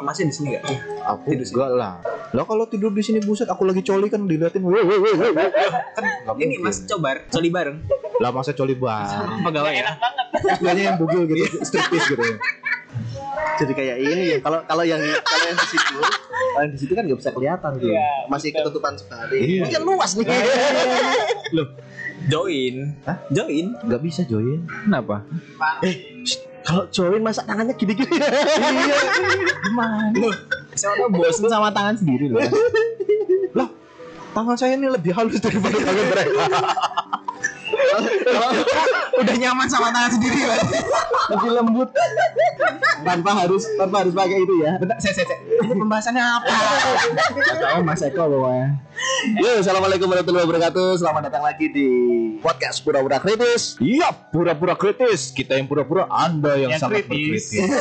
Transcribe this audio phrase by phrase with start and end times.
[0.00, 0.64] kalau masih di sini nggak
[1.12, 1.56] Aku Tidur sini.
[1.60, 1.92] enggak lah.
[2.32, 4.64] Lah kalau tidur di sini buset aku lagi coli kan diliatin.
[4.64, 5.12] Woi woi woi.
[5.12, 5.32] woi.
[5.92, 6.04] kan
[6.40, 7.84] ini mas cobar coli bareng
[8.16, 9.44] Lah masa coli bang.
[9.44, 9.92] pegawai ya
[10.56, 12.22] Kayaknya yang bugil gitu, striptease gitu.
[12.24, 12.36] ya.
[13.60, 14.38] Jadi kayak ini ya.
[14.40, 17.70] Kalau kalau yang kalau yang di situ, kalau yang di situ kan nggak bisa kelihatan
[17.76, 17.92] tuh.
[17.92, 19.36] Iya, Masih ketutupan sekali.
[19.36, 19.68] Iya.
[19.68, 20.24] Ini kan luas nih.
[22.32, 22.74] join
[23.04, 23.16] Hah?
[23.28, 24.64] join Enggak bisa join.
[24.64, 25.28] Kenapa?
[26.70, 28.14] Kalau join masa tangannya gini-gini.
[28.14, 28.96] Iya.
[29.66, 30.14] Gimana?
[30.14, 30.34] Loh,
[30.78, 32.38] siapa tahu bosen sama tangan sendiri loh
[33.58, 33.66] Lah,
[34.30, 36.44] tangan saya ini lebih halus daripada tangan mereka.
[39.20, 40.68] udah nyaman sama tangan sendiri Mas.
[41.30, 41.88] Lebih lembut.
[43.00, 44.76] tanpa harus tanpa harus pakai itu ya.
[44.76, 45.32] bentar saya saya
[45.64, 46.52] ini pembahasannya apa
[47.56, 48.68] Tahu Mas Eko pokoknya.
[49.40, 51.00] Yo, assalamualaikum warahmatullahi wabarakatuh.
[51.00, 51.88] Selamat datang lagi di
[52.44, 53.80] podcast Pura-pura Kritis.
[53.80, 55.32] Iya, pura-pura kritis.
[55.32, 57.56] Kita yang pura-pura, Anda yang, Yang sangat kritis.
[57.56, 57.72] berkritis.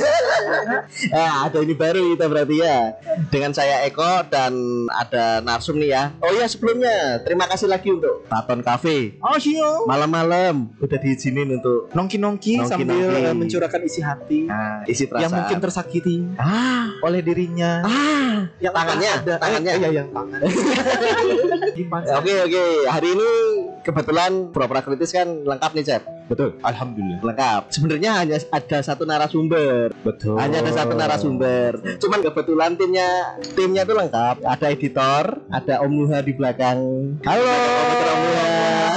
[1.11, 2.95] Ah, ada ini baru kita berarti ya.
[3.29, 4.55] Dengan saya Eko dan
[4.89, 6.03] ada Narsum nih ya.
[6.23, 9.19] Oh iya sebelumnya terima kasih lagi untuk Taton Cafe.
[9.19, 9.85] Oh, sio.
[9.89, 10.55] Malam-malam.
[10.77, 14.45] Udah diizinin untuk Nongki-nongki sambil eh, mencurahkan isi hati.
[14.45, 15.25] Nah, isi perasaan.
[15.25, 16.93] yang mungkin tersakiti ah.
[17.01, 17.81] oleh dirinya.
[17.81, 18.37] ah.
[18.61, 19.71] Yang tangannya, ada tangannya.
[19.73, 20.39] eh, iya yang tangan.
[21.89, 23.29] Oke oke, hari ini
[23.87, 26.03] kebetulan pura-pura kritis kan lengkap nih Cep?
[26.27, 26.59] Betul.
[26.59, 27.23] Alhamdulillah.
[27.23, 27.61] Lengkap.
[27.71, 29.95] Sebenarnya hanya ada satu narasumber.
[30.03, 30.35] Betul.
[30.37, 31.79] Hanya ada satu narasumber.
[31.97, 34.43] Cuman kebetulan timnya Timnya tuh lengkap.
[34.43, 36.79] Ada editor Ada Om Nuha di belakang.
[37.23, 37.47] Halo.
[37.47, 38.88] Om Nuha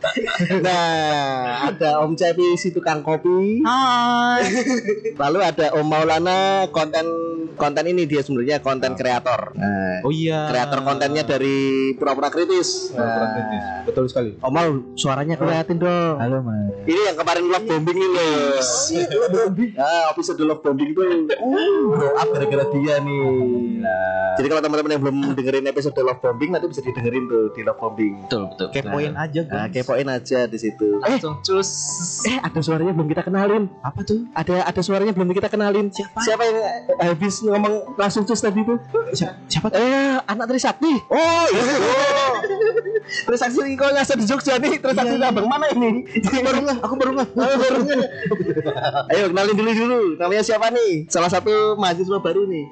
[0.64, 4.42] Nah Ada Om Cepi si tukang kopi Hai
[5.22, 7.06] Lalu ada Om Maulana Konten
[7.54, 10.48] Konten ini dia sebenarnya konten kreator Nah Oh iya.
[10.48, 12.88] kreator kontennya dari pura-pura kritis.
[12.88, 13.64] Pura-pura kritis.
[13.84, 14.30] Betul sekali.
[14.40, 16.16] Om Maul, suaranya kelihatan dong.
[16.16, 16.72] Halo, Mas.
[16.88, 18.56] Ini yang kemarin love bombing ini loh.
[19.76, 21.20] Ah, episode love bombing tuh uh,
[21.90, 23.20] blow up gara-gara dia nih.
[24.40, 27.76] Jadi kalau teman-teman yang belum dengerin episode love bombing nanti bisa didengerin tuh di love
[27.76, 28.14] bombing.
[28.24, 29.84] betul betul Kepoin aja, Nah, Gus.
[29.90, 31.02] Kepoin aja di situ.
[31.02, 31.70] Eh, langsung cus
[32.30, 33.66] eh ada suaranya belum kita kenalin.
[33.82, 34.22] Apa tuh?
[34.38, 35.90] Ada ada suaranya belum kita kenalin.
[35.90, 36.22] Siapa?
[36.22, 38.78] Siapa yang eh, habis ngomong langsung cus tadi tuh?
[39.10, 39.50] Siapa?
[39.50, 39.68] Siapa?
[39.74, 40.94] Eh, anak Trisakti.
[41.10, 41.74] Oh, iya.
[43.00, 44.74] Trisakti kok ngasih di Jogja nih.
[44.76, 45.28] Trisakti Iya.
[45.28, 46.06] abang mana ini?
[46.20, 47.28] Aku baru nggak, aku baru nggak.
[47.32, 48.10] Oh, baru nggak?
[49.10, 49.98] Ayo kenalin dulu dulu.
[50.16, 50.92] Namanya siapa nih?
[51.06, 52.64] Salah satu mahasiswa baru nih.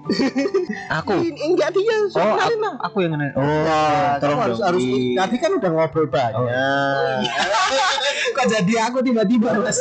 [0.95, 1.19] Aku.
[1.19, 1.97] Ini enggak dia.
[2.09, 2.75] So, Oh, kenalin aku, lah.
[2.81, 3.31] aku yang kenal.
[3.35, 6.39] Oh, Nah, tolong kamu harus harus Di- tadi kan udah ngobrol banyak.
[8.37, 9.79] kok jadi aku tiba-tiba mas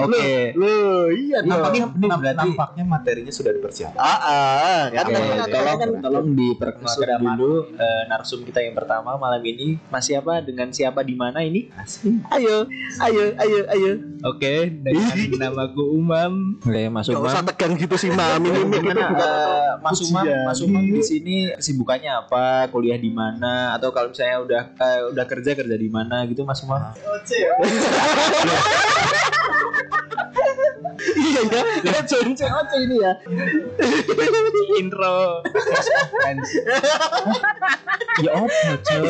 [0.00, 0.54] Oke.
[0.54, 1.50] Loh, iya dong.
[1.52, 3.98] Nampaknya, Ini namp- berarti- nampaknya materinya sudah dipersiapkan.
[3.98, 5.12] Ah, ah, kan oke.
[5.12, 10.40] kan tolong kan tolong diperkenalkan dulu eh, narsum kita yang pertama malam ini Mas siapa
[10.40, 11.68] dengan siapa di mana ini
[12.30, 12.66] ayo,
[13.00, 13.92] ayo, ayo, ayo.
[14.22, 18.40] Oke dengan namaku Umam Oke Mas Gak usah tegang gitu sih, Mam.
[18.40, 20.24] Ini Gimana eh, Mas Umam.
[20.44, 25.24] Mas Umam di sini kesibukannya apa kuliah di mana atau kalau misalnya udah eh, udah
[25.26, 26.80] kerja kerja di mana gitu Mas Umam
[31.00, 33.12] Iya ya, ya join COC ini ya.
[34.80, 35.40] intro
[38.20, 39.00] Ya apa, Cok?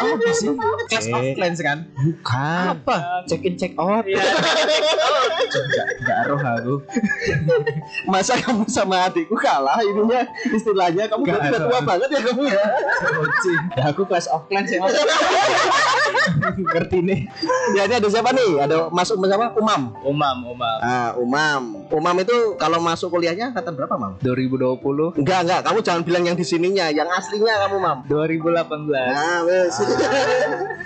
[0.00, 0.48] apa sih
[0.86, 2.64] class of clans kan Bukan.
[2.78, 3.26] Apa?
[3.26, 4.06] Check in check out.
[4.06, 6.74] Enggak, enggak roh aku.
[8.06, 10.22] Masa kamu sama adikku kalah ininya
[10.52, 12.62] istilahnya kamu Gak udah tua banget ya kamu ya.
[13.74, 14.78] Ya aku class of clans ya.
[16.54, 17.20] Ngerti nih.
[17.74, 18.50] Ya ini ada siapa nih?
[18.62, 19.46] Ada masuk siapa?
[19.56, 19.82] Umam.
[20.04, 20.76] Umam, Umam.
[20.84, 21.62] Ah, Umam.
[21.88, 24.20] Umam itu kalau masuk kuliahnya kata berapa, Mam?
[24.20, 25.60] 2020 Enggak, enggak.
[25.64, 27.98] Kamu jangan bilang yang di sininya, yang aslinya kamu, Mam.
[28.06, 28.92] 2018.
[28.92, 29.74] Nah, wes.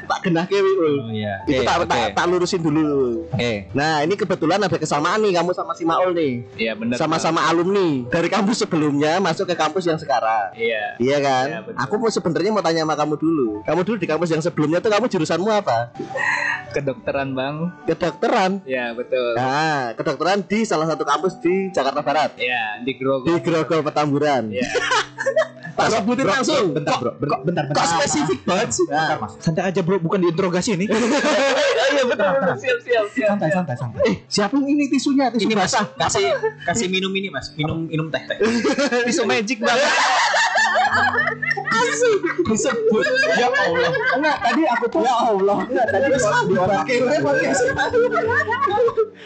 [0.05, 0.95] tak genah kewi, Ul.
[1.05, 1.43] Oh iya.
[1.45, 1.91] Itu Oke, tak, oke.
[1.91, 3.25] tak, tak lurusin dulu.
[3.35, 3.53] Oke.
[3.75, 6.33] Nah, ini kebetulan ada kesamaan nih kamu sama si Maul nih.
[6.55, 6.97] Iya benar.
[6.97, 10.55] Sama-sama alumni dari kampus sebelumnya masuk ke kampus yang sekarang.
[10.55, 10.97] Iya.
[11.01, 11.47] Iya kan?
[11.67, 11.81] Betul.
[11.89, 13.49] Aku mau sebenarnya mau tanya sama kamu dulu.
[13.65, 15.91] Kamu dulu di kampus yang sebelumnya tuh kamu jurusanmu apa?
[16.75, 17.71] Kedokteran, Bang.
[17.95, 18.51] Kedokteran.
[18.67, 19.39] Iya, betul.
[19.39, 22.35] Nah, kedokteran di salah satu kampus di Jakarta Barat.
[22.35, 23.39] Iya, di Di Grogol.
[23.41, 24.45] Grogol Petamburan.
[24.55, 24.69] Iya.
[25.75, 26.71] Tak sebutin langsung.
[26.71, 27.13] Bentar, bro.
[27.19, 27.83] Bentar, bentar, bentar.
[27.83, 28.87] Kok spesifik banget sih?
[28.87, 29.33] Bentar, Mas.
[29.43, 29.99] Santai aja, bro.
[29.99, 30.87] Bukan diinterogasi ini.
[31.95, 32.27] Iya betul.
[32.59, 33.29] Siap, siap, siap.
[33.31, 34.03] Santai, santai, santai.
[34.11, 35.31] Eh, siapa yang ini tisunya?
[35.31, 35.87] Tisu Ini Mas, basah.
[35.95, 36.27] kasih
[36.67, 37.55] kasih minum ini, Mas.
[37.55, 38.35] Minum minum teh, teh.
[39.07, 39.87] Tisu magic banget.
[41.75, 42.19] Asik.
[42.45, 43.05] Disebut.
[43.35, 43.91] Ya Allah.
[44.15, 45.59] Enggak, tadi aku tuh ya Allah.
[45.67, 46.85] Enggak, tadi di otak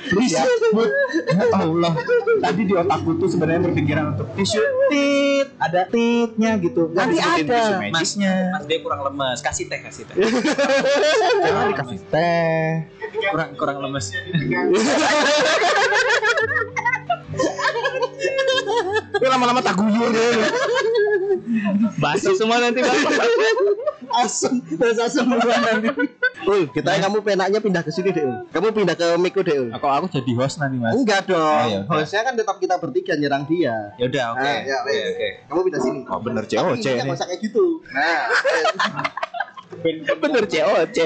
[0.09, 0.89] Disebut.
[1.29, 1.93] Ya Allah.
[2.39, 6.89] Tadi di otakku tuh sebenarnya berpikiran untuk tisu tit, ada titnya gitu.
[6.95, 7.43] Nanti ada.
[7.43, 8.15] tisu Mas,
[8.65, 9.39] dia kurang lemes.
[9.43, 10.15] Kasih teh, kasih teh.
[11.45, 12.89] Jangan dikasih teh.
[13.33, 14.15] Kurang kurang lemes.
[19.19, 20.47] Tapi lama-lama tak guyur deh.
[21.97, 22.99] Basuh semua nanti bang.
[24.11, 25.89] Asem, bahasa semua nanti.
[26.45, 28.25] Ul, kita kamu penaknya pindah ke sini deh.
[28.25, 28.49] Ul.
[28.49, 29.57] Kamu pindah ke Miko deh.
[29.59, 29.71] Ul.
[29.71, 30.93] Aku aku jadi host nanti mas.
[30.93, 31.39] Enggak dong.
[31.39, 32.01] Oh, udah.
[32.01, 33.93] Hostnya kan tetap kita bertiga nyerang dia.
[33.97, 34.45] Ya udah oke.
[34.45, 35.05] Ah, ya, Oke wes.
[35.09, 35.29] oke.
[35.47, 36.01] Kamu pindah sini.
[36.07, 37.05] Oh bener Tapi COC intinya nih.
[37.05, 37.65] nggak usah kayak gitu.
[37.89, 38.21] Nah,
[40.19, 40.99] Bener COC.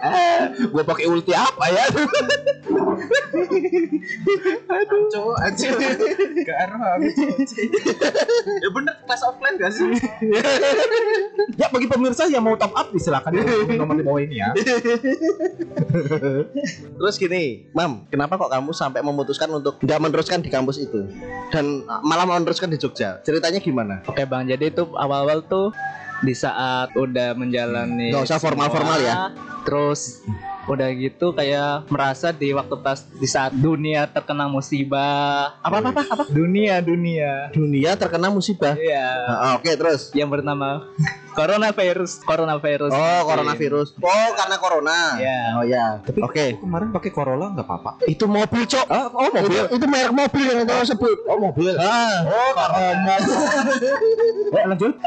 [0.00, 1.84] Ah, gua pakai ulti apa ya?
[5.10, 5.68] Cowok aja.
[6.46, 6.96] Gak arah
[8.60, 9.90] Ya bener kelas offline gak sih?
[11.58, 14.50] ya bagi pemirsa yang mau top up silakan di nomor di bawah ini ya.
[17.00, 21.08] terus gini, Mam, kenapa kok kamu sampai memutuskan untuk tidak meneruskan di kampus itu
[21.50, 23.18] dan malah mau meneruskan di Jogja?
[23.24, 24.04] Ceritanya gimana?
[24.06, 25.72] Oke bang, jadi itu awal-awal tuh
[26.20, 29.32] di saat udah menjalani Nggak usah formal-formal ya.
[29.62, 30.20] Terus
[30.66, 36.02] udah gitu kayak merasa di waktu pas di saat dunia terkena musibah Apa apa apa?
[36.06, 36.24] apa?
[36.28, 38.76] dunia dunia Dunia terkena musibah.
[38.76, 40.12] Iya Ah, Oke, terus.
[40.12, 40.86] yang bernama
[41.32, 43.88] coronavirus coronavirus Oh, coronavirus.
[43.98, 44.98] Oh, karena corona.
[45.16, 45.40] Iya.
[45.56, 45.86] Oh ya.
[46.02, 46.44] Tapi Oke.
[46.58, 47.90] kemarin pakai Corolla nggak apa-apa.
[48.04, 48.86] Itu mobil, Cok.
[48.90, 51.18] oh Itu, itu merek mobil yang kamu sebut.
[51.26, 51.72] Oh mobil.
[51.76, 52.26] Ah.
[52.26, 53.14] Oh corona.
[54.50, 54.98] Eh lanjut.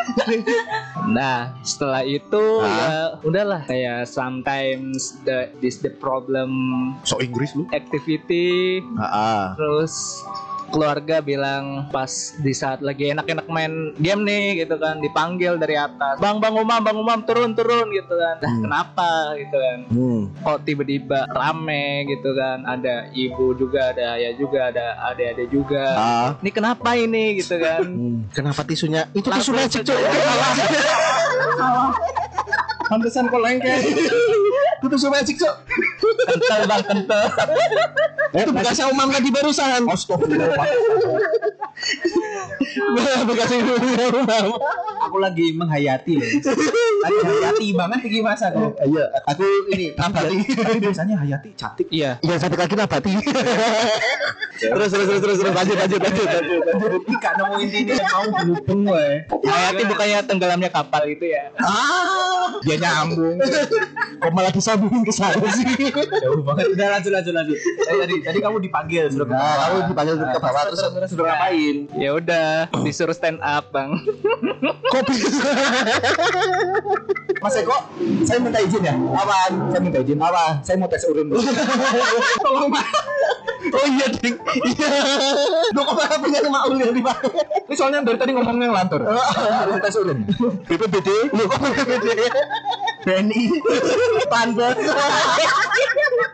[1.06, 2.72] Nah, setelah itu Hah?
[2.72, 2.92] ya
[3.22, 6.50] udahlah kayak sometimes the this the problem
[7.04, 7.68] So Inggris lu.
[7.72, 9.44] activity Ah, ah.
[9.60, 10.24] terus
[10.74, 16.18] keluarga bilang pas di saat lagi enak-enak main game nih gitu kan dipanggil dari atas
[16.18, 18.62] bang bang umam bang umam turun turun gitu kan nah, Hmm.
[18.66, 20.20] kenapa gitu kan Hmm.
[20.36, 26.30] kok tiba-tiba rame gitu kan ada ibu juga ada ayah juga ada adik-adik juga Ah.
[26.42, 28.26] ini kenapa ini gitu kan Hmm.
[28.34, 29.06] Kenapa tisunya?
[29.14, 29.78] Itu tisu aja.
[32.94, 33.82] Pantesan kok lengket.
[34.78, 35.56] Itu tisu magic, Cok.
[36.30, 37.26] kental bang kental
[38.38, 39.90] Itu bekasnya umam tadi barusan.
[39.90, 40.68] Astagfirullah.
[43.28, 43.60] Bekasnya
[44.10, 44.46] umam.
[45.04, 46.28] Aku lagi menghayati loh.
[47.02, 48.76] Lagi hayati banget iki masa kok.
[48.80, 50.36] Iya, aku ini nabati.
[50.50, 51.88] Tapi biasanya Hayati cantik.
[51.90, 53.12] iya Iya, satu kaki nabati.
[54.56, 56.62] terus terus terus terus terus lanjut lanjut lanjut lanjut.
[56.64, 56.92] lanjut.
[57.04, 59.08] Iki gak nemu intinya mau berhubung gue.
[59.44, 63.38] Hayati bukannya tenggelamnya kapal itu ya Ah, Dia nyambung.
[64.16, 65.68] kok malah disambungin ke sana sih?
[65.92, 66.72] Jauh banget.
[66.72, 67.58] Udah lanjut lanjut lanjut.
[67.60, 69.58] Eh, tadi tadi kamu dipanggil suruh ke Nah, bawah.
[69.60, 71.76] kamu dipanggil ke bawah terus terus suruh ngapain?
[71.94, 72.33] ya udah
[72.86, 73.94] disuruh stand up bang
[74.94, 75.46] kok bisa?
[77.42, 77.76] Mas Eko,
[78.24, 78.96] saya minta izin ya.
[78.96, 79.74] Apaan?
[79.74, 80.16] Saya minta izin.
[80.22, 80.64] Apa?
[80.64, 81.42] Saya mau tes urin dulu.
[82.40, 82.88] Tolong Mas.
[83.74, 84.38] Oh iya, Ding.
[84.38, 84.90] Iya.
[85.76, 87.32] Lu kok malah punya maul yang dipakai?
[87.68, 89.02] Ini soalnya dari tadi ngomongnya ngelantur.
[89.08, 90.24] Mau tes urin.
[90.70, 91.10] BPBD.
[91.36, 92.08] Lu kok BPBD?
[93.04, 93.44] BNI.
[94.32, 94.78] Panbos.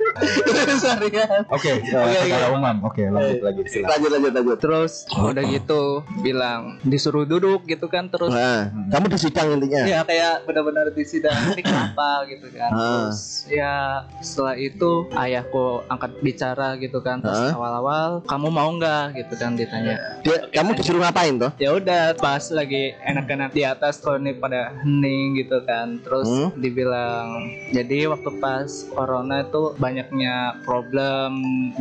[1.49, 2.17] Oke, oke.
[2.19, 2.75] secara umum.
[2.83, 3.61] Oke, lanjut lagi.
[3.65, 3.89] Silakan.
[3.91, 4.57] Lanjut lanjut lanjut.
[4.59, 5.81] terus udah gitu
[6.19, 9.81] bilang disuruh duduk gitu kan terus Nah, kamu di sidang intinya.
[9.83, 12.79] ya kayak benar-benar di sidang ini kenapa gitu kan Ah.
[13.07, 13.73] terus ya
[14.19, 17.53] setelah itu ayahku angkat bicara gitu kan terus Ah.
[17.53, 21.51] awal-awal kamu mau nggak gitu kan ditanya Dia, kamu disuruh ngapain toh?
[21.57, 26.51] ya udah pas lagi enak-enak di atas tuh ini pada hening gitu kan terus Hmm.
[26.55, 27.27] dibilang
[27.71, 31.31] jadi waktu pas corona itu banyaknya problem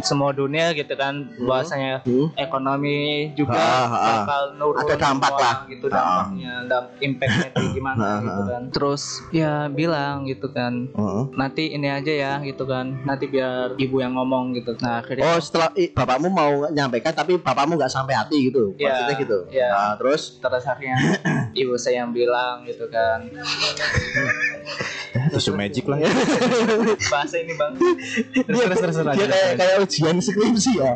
[0.02, 2.34] semua dunia gitu kan bahwasanya Hmm.
[2.34, 4.16] ekonomi juga Ah, ah, ah.
[4.18, 5.56] bakal nurun Ada dampak lah.
[5.66, 6.26] gitu Ah.
[6.26, 8.46] dampaknya damp impactnya gimana Ah, gitu ah.
[8.48, 11.22] kan terus ya bilang gitu kan Heeh.
[11.32, 15.38] nanti ini aja ya gitu kan nanti biar ibu yang ngomong gitu nah akhirnya Oh
[15.38, 19.38] setelah i, bapakmu mau nyampaikan tapi bapakmu nggak sampai hati gitu Iya, maksudnya gitu.
[19.50, 19.68] iya.
[19.70, 20.98] Nah, terus terus akhirnya
[21.54, 23.22] ibu saya yang bilang gitu kan
[25.28, 25.98] Tisu magic lah.
[27.12, 27.72] bahasa ini bang.
[27.76, 30.92] Dia, dia kayak kayak ujian skripsi ya.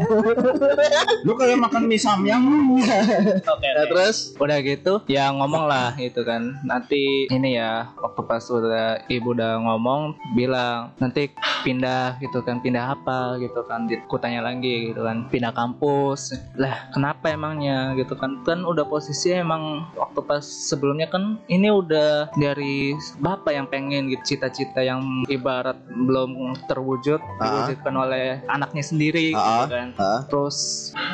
[1.27, 2.43] Lu kayak makan mie samyang.
[2.43, 3.69] oke Nah, oke.
[3.93, 4.35] terus?
[4.37, 6.61] Udah gitu ya ngomong lah gitu kan.
[6.65, 12.61] Nanti ini ya waktu pas udah ibu udah ngomong bilang nanti pindah gitu kan.
[12.61, 13.37] Pindah apa?
[13.39, 13.87] gitu kan.
[13.87, 15.29] Di- ku tanya lagi gitu kan.
[15.29, 16.35] Pindah kampus.
[16.57, 17.95] Lah kenapa emangnya?
[17.97, 18.41] gitu kan.
[18.45, 19.63] Kan udah posisinya emang
[19.97, 26.35] waktu pas sebelumnya kan ini udah dari bapak yang pengen gitu cita-cita yang ibarat belum
[26.65, 27.67] terwujud Ah.
[27.67, 29.67] diwujudkan oleh anaknya sendiri Ah.
[29.67, 30.21] gitu kan Ah.
[30.25, 30.57] terus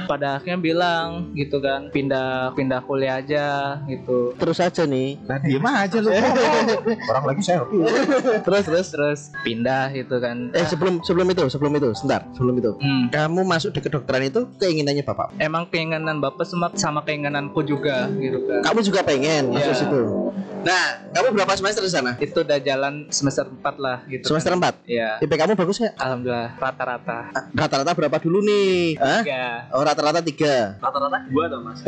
[0.05, 3.47] pada akhirnya bilang gitu kan pindah pindah kuliah aja
[3.85, 5.19] gitu terus aja nih.
[5.23, 6.11] Nah, diem aja lu.
[7.11, 7.65] Orang lagi saya.
[8.41, 8.87] Terus terus.
[8.91, 12.73] terus pindah gitu kan Eh sebelum sebelum itu sebelum itu sebentar sebelum itu.
[12.79, 15.33] Hmm, Kamu masuk di kedokteran itu keinginannya bapak.
[15.39, 19.79] emang keinginan bapak sama sama keinginanku juga gitu kan Kamu juga pengen masuk Iya.
[19.79, 20.03] situ.
[20.59, 22.13] Nah, kamu berapa semester di sana?
[22.19, 24.27] itu udah jalan semester 4 lah gitu.
[24.27, 24.75] Semester kan.
[24.83, 24.91] 4.
[24.91, 25.11] Iya.
[25.23, 25.95] IP kamu bagus nggak?
[25.99, 27.19] Alhamdulillah rata-rata.
[27.55, 28.99] Rata-rata berapa dulu nih?
[28.99, 29.23] Hah?
[29.23, 29.45] Tiga.
[29.71, 30.57] Oh rata-rata tiga.
[30.83, 31.79] Rata-rata dua dong mas.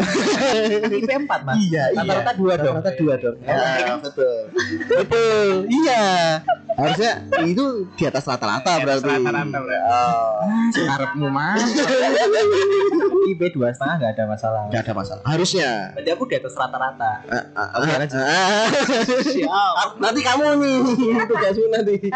[1.03, 1.57] IP 4 mas.
[1.59, 2.75] Iya, Rata-rata dua dong.
[2.79, 3.37] Rata-rata dua dong.
[3.43, 4.39] Ya, betul.
[4.95, 5.49] betul.
[5.67, 6.05] Iya.
[6.79, 7.13] Harusnya
[7.45, 7.67] itu
[7.99, 9.11] di atas rata-rata berarti.
[9.11, 9.91] Rata-rata berarti.
[9.91, 10.31] Oh.
[10.71, 11.59] Karepmu mah.
[13.31, 14.61] IP dua setengah nggak ada masalah.
[14.73, 15.23] Gak ada masalah.
[15.23, 15.71] Harusnya.
[15.95, 17.13] Berarti aku di atas rata-rata.
[17.79, 17.91] Oke,
[20.03, 20.79] nanti kamu nih
[21.31, 21.97] tugasmu nanti.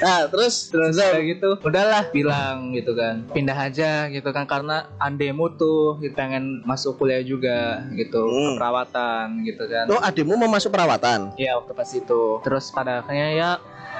[0.00, 5.44] Nah, terus Terus udah gitu, udahlah bilang gitu kan, pindah aja gitu kan karena andemu
[5.60, 8.56] tuh pengen masuk kuliah juga gitu, Hmm.
[8.56, 9.84] keperawatan gitu kan.
[9.92, 11.36] Oh, adikmu mau masuk perawatan.
[11.36, 12.40] Iya waktu pas itu.
[12.40, 13.50] Terus pada akhirnya ya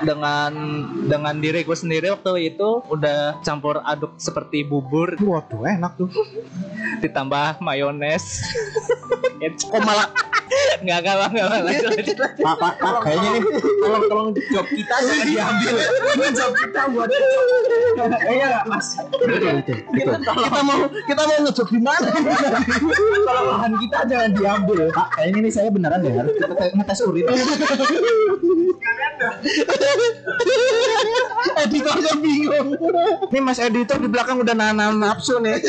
[0.00, 0.52] dengan
[1.04, 6.08] dengan diriku sendiri waktu itu udah campur aduk seperti bubur Waduh, enak tuh.
[7.04, 8.40] ditambah mayones.
[9.68, 10.08] Kok malah
[10.80, 11.46] Enggak enggak enggak.
[12.40, 13.42] Pak, pak, pak, kayaknya nih
[14.00, 15.74] tolong tolong job kita jangan diambil.
[16.10, 18.86] Ini job kita buat Iya enggak, Mas?
[19.90, 22.08] kita, kita mau kita mau ngejok di mana?
[23.20, 24.78] Tolong lahan kita jangan diambil.
[24.90, 27.24] Pak, kayaknya nih saya beneran deh harus kita tes- ngetes urin.
[31.60, 32.68] Editornya bingung.
[33.28, 35.60] Nih Mas editor di belakang udah nahan nafsu nih.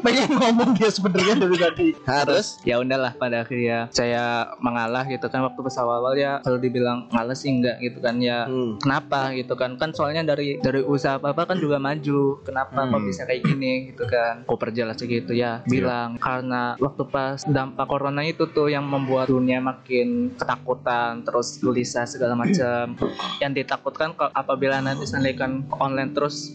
[0.00, 1.88] Pengen ngomong dia sebenarnya dari tadi.
[2.04, 2.58] Harus.
[2.62, 7.38] ya udahlah pada akhirnya saya mengalah gitu kan waktu pas awal-awal ya kalau dibilang males
[7.38, 8.76] sih enggak gitu kan ya Hmm.
[8.76, 9.32] kenapa?
[9.32, 9.74] gitu kan.
[9.74, 13.06] Kan soalnya dari dari usaha apa kan juga maju kenapa kok Hmm.
[13.06, 13.72] bisa kayak gini?
[13.90, 14.42] gitu kan.
[14.44, 19.58] Kok perjelas gitu ya bilang karena waktu pas dampak corona itu tuh yang membuat dunia
[19.58, 22.96] makin ketakutan terus gelisah segala macam.
[23.38, 26.54] Yang ditakutkan kok apabila nanti sandaikan online terus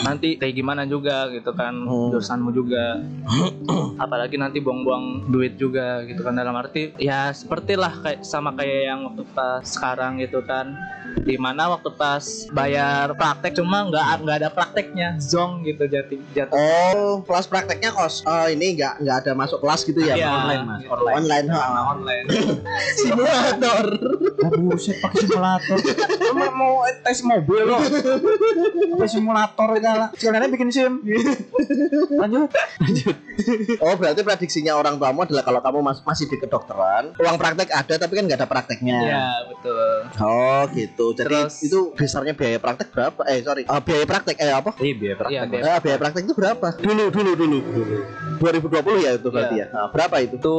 [0.00, 2.08] nanti kayak gimana juga gitu kan Hmm.
[2.10, 3.04] jurusanmu juga.
[3.96, 8.80] Apalagi nanti buang-buang duit juga gitu kan dalam arti ya seperti lah kayak sama kayak
[8.86, 10.74] yang waktu pas sekarang gitu kan
[11.16, 16.56] di mana waktu pas bayar praktek cuma nggak nggak ada prakteknya zong gitu jati jatuh
[16.56, 18.24] Oh, kelas prakteknya kos.
[18.24, 20.14] Oh, ini nggak nggak ada masuk kelas gitu ya?
[20.14, 20.78] Iya, online, Mas.
[20.80, 20.90] gitu.
[20.90, 21.14] Online.
[21.14, 21.46] Online.
[21.50, 21.80] ha.
[21.86, 22.26] online
[22.98, 23.84] Simulator.
[24.40, 25.78] Oh, buset pakai simulator.
[26.18, 27.80] Kamu mau tes mobil loh.
[28.96, 30.08] Pakai simulator itu lah.
[30.14, 30.92] Sekalian bikin sim.
[32.12, 32.48] Lanjut.
[33.80, 37.94] Oh, berarti prediksinya orang tuamu adalah kalau kamu mas- masih di kedokteran, uang praktek ada
[37.96, 38.96] tapi kan nggak ada prakteknya.
[38.96, 41.06] ya betul Oh, gitu.
[41.12, 43.20] Jadi Terus- itu besarnya biaya praktek berapa?
[43.26, 43.62] Eh, sorry.
[43.64, 44.70] Eh, biaya praktek eh apa?
[44.76, 45.34] Iya biaya praktek.
[45.34, 46.66] Iya, biaya Eh, biaya praktek itu berapa?
[46.78, 47.58] Dulu, dulu, dulu.
[48.38, 49.66] 2020 ya itu berarti ya.
[49.70, 50.36] Nah, berapa itu?
[50.36, 50.58] itu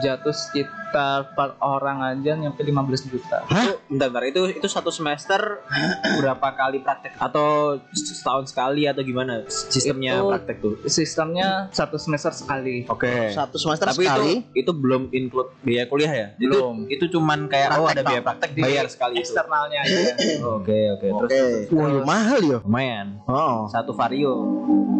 [0.00, 2.74] jatuh sekitar per orang aja nyampe 15
[3.06, 4.22] juta Itu, bentar, bentar.
[4.24, 5.38] Itu itu satu semester
[6.18, 10.74] berapa kali praktek atau setahun sekali atau gimana sistemnya Itu- praktek tuh?
[10.84, 13.30] sistemnya satu semester sekali Oke.
[13.30, 14.32] Satu semester Tapi sekali.
[14.46, 16.26] itu itu belum include biaya kuliah ya?
[16.36, 16.84] Belum.
[16.84, 19.22] Itu, itu cuman kayak oh Praktek ada biaya praktek bayar sekali itu.
[19.24, 20.00] eksternalnya aja
[20.56, 21.06] Oke oke.
[21.06, 21.32] Terus,
[21.70, 22.58] Wah, mahal ya.
[22.60, 23.20] lumayan.
[23.24, 23.64] Oh.
[23.66, 24.32] Satu vario.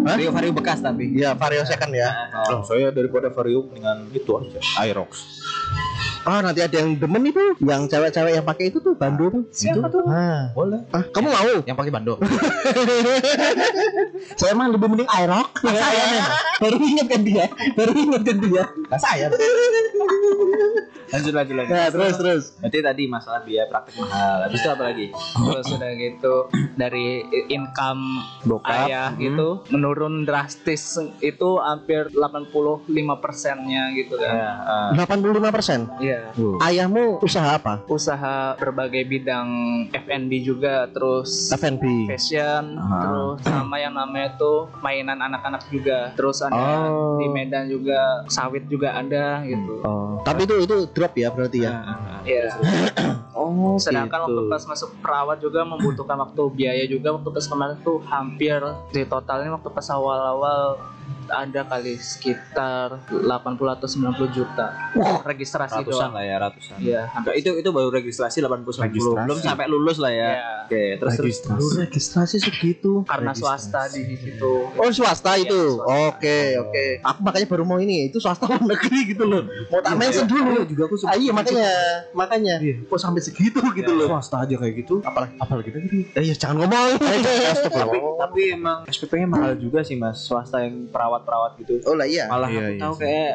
[0.02, 0.14] Hah?
[0.14, 1.12] Vario vario bekas tapi.
[1.12, 2.08] Iya, vario second ya.
[2.48, 2.62] Oh.
[2.62, 4.60] saya daripada vario dengan itu aja.
[4.78, 5.40] Aerox.
[6.20, 9.42] Oh, nanti ada yang demen itu, yang cewek-cewek yang pakai itu tuh bando tuh.
[9.48, 10.04] Siapa tuh?
[10.04, 10.52] Ah.
[10.52, 10.84] Boleh.
[10.92, 11.52] Ah, kamu mau?
[11.64, 12.14] Yang pakai bando.
[14.38, 15.48] saya emang lebih mending Aerox.
[15.64, 16.22] saya nih.
[16.60, 17.44] Baru ingat kan dia.
[17.72, 18.64] Baru ingat kan dia.
[18.68, 19.26] Nah, saya.
[21.10, 21.72] Lanjut lanjut lanjut.
[21.72, 22.44] Nah, terus terus.
[22.60, 24.36] Berarti tadi masalah biaya praktek mahal.
[24.46, 25.06] Habis itu apa lagi?
[25.40, 26.34] terus udah gitu
[26.76, 27.06] dari
[27.48, 28.02] income
[28.44, 28.86] Bokap.
[28.86, 32.86] ayah gitu menurun drastis itu hampir 85
[33.18, 34.90] persennya gitu kan Ya, ah.
[34.94, 35.80] 85 persen.
[35.98, 36.09] Iya
[36.58, 37.80] Ayahmu usaha apa?
[37.86, 39.48] usaha berbagai bidang
[39.90, 42.06] F&B juga terus F&B.
[42.06, 43.00] fashion Ah.
[43.02, 47.16] terus sama yang namanya tuh mainan anak-anak juga terus ada Oh.
[47.16, 50.20] di Medan juga sawit juga ada gitu Oh.
[50.20, 51.74] Tapi itu itu drop ya berarti ya.
[52.22, 52.44] Iya.
[53.32, 54.26] Oh, Sedangkan gitu.
[54.28, 58.58] waktu pas masuk perawat juga membutuhkan waktu biaya juga waktu pas kemarin tuh hampir
[58.90, 60.76] di totalnya waktu pas awal-awal
[61.26, 63.30] ada kali sekitar 80
[63.70, 64.66] atau 90 juta
[65.22, 66.12] registrasi ratusan doang.
[66.12, 66.74] lah ya ratusan.
[66.76, 69.24] Iya, Enggak, itu itu baru registrasi 80 90 Registrasi.
[69.24, 70.30] belum sampai lulus lah ya.
[70.32, 70.50] Iya.
[70.64, 72.92] Oke, terus terus Lu registrasi segitu.
[73.04, 73.70] Karena Registrasi.
[73.70, 74.52] swasta di situ.
[74.72, 75.62] Oh swasta Iya, itu.
[75.76, 75.94] swasta.
[76.08, 76.84] Oke oke.
[77.04, 78.06] Aku makanya baru mau ini.
[78.06, 79.42] Itu swasta apa negeri gitu loh.
[79.68, 80.62] Mau tak mention dulu.
[80.64, 81.70] juga aku Ah, iya makanya
[82.12, 82.54] makanya.
[82.86, 84.06] Kok sampai segitu gitu loh.
[84.08, 84.98] Swasta aja kayak gitu.
[85.00, 85.96] Apalagi Apalagi kita gitu.
[86.12, 86.90] Eh, ya jangan ngomong.
[87.72, 90.20] tapi, tapi emang SPP-nya mahal juga sih Mas.
[90.20, 91.80] Swasta yang perawat-perawat gitu.
[91.82, 92.28] Oh lah iya.
[92.28, 93.00] Malah Iya, aku iya tahu sih.
[93.00, 93.34] kayak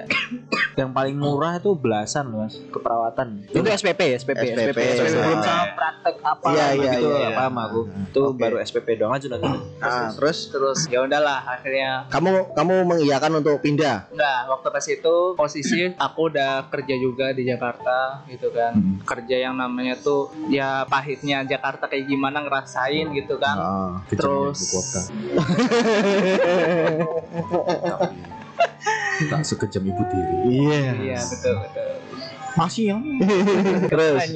[0.76, 3.48] yang paling murah itu belasan loh mas keperawatan.
[3.48, 4.60] Itu SPP ya SPP SPP.
[4.70, 5.42] SPP, belum Iya.
[5.42, 7.82] sama praktek apa Iya, iya, gitu iya, apa sama aku.
[8.06, 8.38] Itu Oke.
[8.38, 9.50] baru SPP doang aja nanti.
[9.80, 14.12] Ah, terus terus ya udahlah akhirnya kamu kamu mengiyakan untuk pindah.
[14.12, 18.76] Enggak, waktu pas itu posisi aku udah kerja juga di Jakarta gitu kan.
[19.02, 23.56] Kerja yang namanya tuh ya pahitnya Jakarta kayak gimana ngerasain gitu kan.
[23.56, 23.92] Ah.
[24.06, 24.60] Terus
[29.32, 30.36] tak sekejam ibu tiri.
[30.52, 30.92] Iya.
[31.00, 31.90] Iya betul betul.
[32.56, 33.04] masih yang
[33.92, 34.32] Terus.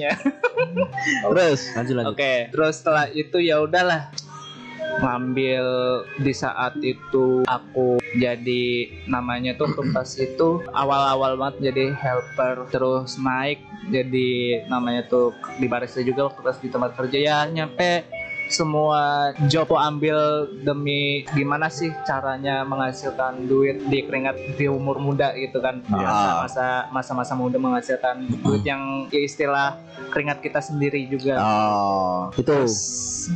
[1.24, 1.60] Terus.
[1.72, 2.16] Lanjut lanjut.
[2.20, 4.12] Oke, terus setelah itu ya udahlah.
[5.00, 5.64] Ngambil
[6.20, 13.64] di saat itu aku jadi namanya tuh pas itu awal-awal banget jadi helper terus naik
[13.88, 17.16] jadi namanya tuh di barista juga waktu pas di tempat kerja.
[17.16, 18.04] Ya nyampe
[18.50, 25.29] semua job aku ambil demi gimana sih caranya menghasilkan duit di keringat di umur muda
[25.38, 25.86] gitu kan?
[25.94, 26.41] Ah.
[26.41, 29.77] masa masa masa muda menghasilkan duit yang ya istilah
[30.10, 31.38] keringat kita sendiri juga.
[31.38, 32.65] Oh, itu.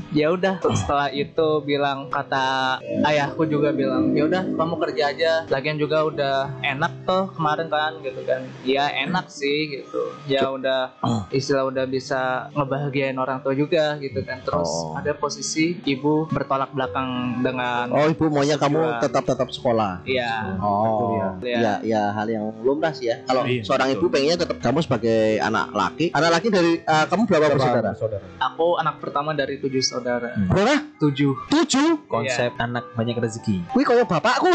[0.09, 5.31] ya udah setelah itu bilang kata ayahku juga bilang ya udah kamu kerja aja.
[5.53, 8.41] Lagian juga udah enak tuh kemarin kan gitu kan.
[8.65, 10.17] Ya enak sih gitu.
[10.25, 10.97] Ya udah
[11.29, 14.41] istilah udah bisa ngebahagiain orang tua juga gitu kan.
[14.41, 15.02] Terus Oh.
[15.03, 19.99] Ada posisi ibu bertolak belakang dengan Oh, ibu maunya kamu tetap tetap sekolah.
[20.03, 21.59] Iya Oh, ya.
[21.59, 23.19] ya, ya hal yang lumrah sih ya.
[23.23, 24.13] Kalau Iya, seorang ibu betul.
[24.13, 26.05] pengennya tetap kamu sebagai anak laki.
[26.09, 27.91] Anak laki dari eh, kamu berapa bersaudara?
[27.93, 30.87] saudara aku anak pertama dari tujuh saudara Berapa?
[30.97, 32.07] tujuh Tujuh.
[32.07, 33.59] Konsep anak banyak rezeki.
[33.73, 34.47] Wih, kayak bapakku.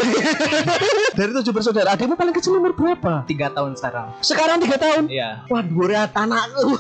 [1.19, 3.27] dari tujuh bersaudara, adikmu paling kecil umur berapa?
[3.27, 5.11] tiga tahun sekarang Sekarang tiga tahun.
[5.11, 6.79] iya Wah, dua anakku.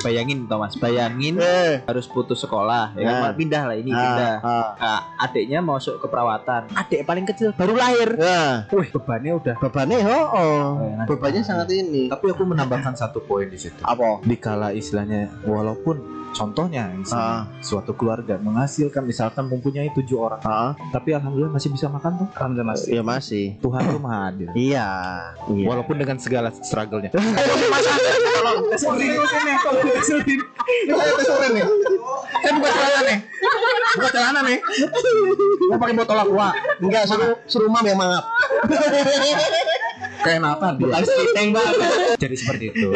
[0.00, 1.82] Bayangin Thomas, bayangin Eh.
[1.84, 3.34] harus putus sekolah ya kan Nah.
[3.34, 4.34] Pindah lah ini Ah, pindah.
[4.40, 4.66] ah.
[4.78, 6.62] Ah, adiknya masuk ke perawatan.
[6.72, 8.08] Adik paling kecil baru lahir.
[8.14, 10.64] Nah, Wih, bebannya udah bebannya oh, oh.
[10.92, 11.08] Nanti.
[11.08, 12.08] bebannya sangat ini.
[12.08, 14.20] tapi aku menambahkan satu poin di situ Apa?
[14.22, 16.94] dikala istilahnya walaupun contohnya Ah.
[16.94, 22.26] misalnya suatu keluarga menghasilkan misalkan mempunyai tujuh orang Ah, tapi alhamdulillah masih bisa makan tuh
[22.32, 23.56] alhamdulillah mas ya masih.
[23.58, 24.88] Tuhan tuh maha adil Iya.
[25.48, 25.66] iya.
[25.66, 27.10] walaupun dengan segala struggle-nya
[32.38, 33.18] Eh buka celana nih.
[33.96, 34.58] Buka celana nih.
[35.66, 36.48] Mau pakai botol aqua.
[36.78, 38.24] Enggak, suruh suruh mam yang mangap.
[40.18, 40.86] Kayak Nathan dia
[41.48, 42.16] banget.
[42.18, 42.88] jadi seperti itu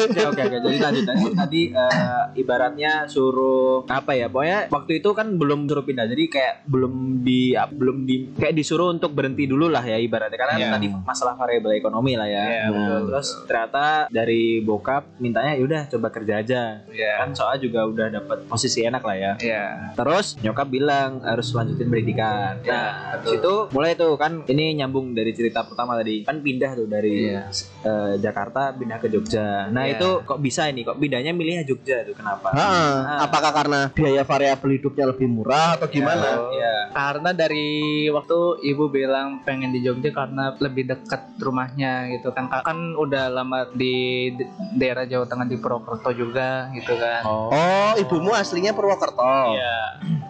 [0.00, 0.56] Oke oke oke.
[0.60, 4.26] Jadi tadi tadi, tadi eh, ibaratnya suruh apa ya?
[4.28, 6.06] Pokoknya waktu itu kan belum suruh pindah.
[6.06, 10.36] Jadi kayak belum di belum di kayak disuruh untuk berhenti dulu lah ya ibaratnya.
[10.36, 10.70] Karena kan Iya.
[10.74, 12.44] tadi masalah variabel ekonomi lah ya.
[12.44, 16.62] Iya, Nah, betul, Terus ternyata dari bokap mintanya yaudah coba kerja aja.
[16.86, 17.12] Iya.
[17.18, 19.32] Kan soalnya juga udah dapat posisi enak lah ya.
[19.40, 19.64] Iya.
[19.94, 22.60] Terus nyokap bilang harus lanjutin pendidikan.
[22.62, 26.22] Ya, Nah, habis itu mulai tuh kan ini nyambung dari cerita pertama tadi.
[26.22, 27.48] Kan pindah tuh dari Iya.
[27.80, 29.66] eh, Jakarta pindah ke Jogja.
[29.66, 29.96] Nah, Iya.
[29.96, 30.82] itu kok bisa ini?
[30.82, 32.52] Kok pindahnya milihnya Jogja tuh kenapa?
[32.52, 32.92] Heeh.
[33.00, 33.24] Ah.
[33.24, 36.50] Apakah karena biaya variabel hidupnya lebih murah atau gimana?
[36.50, 36.76] Iya.
[36.90, 37.68] Karena dari
[38.06, 42.52] waktu ibu bilang pengen di Jogja karena lebih dekat rumahnya gitu kan.
[42.52, 44.28] Kan udah lama di
[44.74, 47.22] daerah Jawa Tengah di Purwokerto juga gitu kan.
[47.24, 49.54] Oh, ibumu aslinya Purwokerto.
[49.54, 49.76] Iya,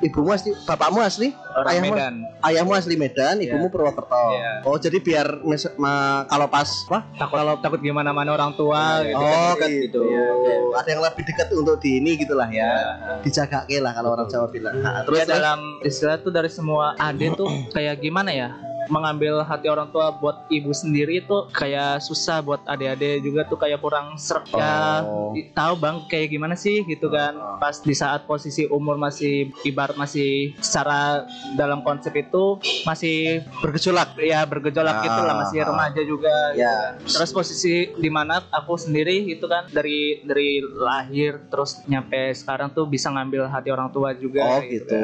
[0.01, 2.15] Ibumu asli, bapakmu asli, orang ayahmu, Medan.
[2.41, 4.25] ayahmu asli Medan, ibumu Purwokerto.
[4.33, 4.53] Iya.
[4.63, 9.05] Oh, jadi biar mes- ma- kalau pas wah, Takut kalau takut gimana mana orang tua
[9.05, 9.17] gitu.
[9.17, 10.03] oh kan gitu.
[10.05, 10.75] gitu.
[10.77, 12.73] Ada yang lebih dekat untuk di ini gitulah ya.
[13.21, 13.23] Iya.
[13.25, 14.75] Dijaga lah kalau orang Jawa bilang.
[14.81, 18.70] Nah, terus Terus dalam istilah tuh dari semua adik tuh kayak gimana ya?
[18.91, 23.79] Mengambil hati orang tua buat ibu sendiri itu kayak susah buat adik-adik juga tuh kayak
[23.79, 25.33] kurang serap ya Oh.
[25.33, 29.31] i- tahu bang kayak gimana sih gitu kan pas di saat posisi umur masih
[29.63, 31.25] ibarat masih secara
[31.55, 34.19] dalam konsep itu masih bergejolak.
[34.19, 35.67] ya bergejolak Ah, gitu lah masih ah.
[35.67, 36.75] remaja juga gitu Ya.
[36.93, 36.93] kan.
[37.01, 42.85] terus posisi di mana aku sendiri itu kan dari dari lahir terus nyampe sekarang tuh
[42.85, 44.67] bisa ngambil hati orang tua juga Oh kan.
[44.67, 45.01] gitu.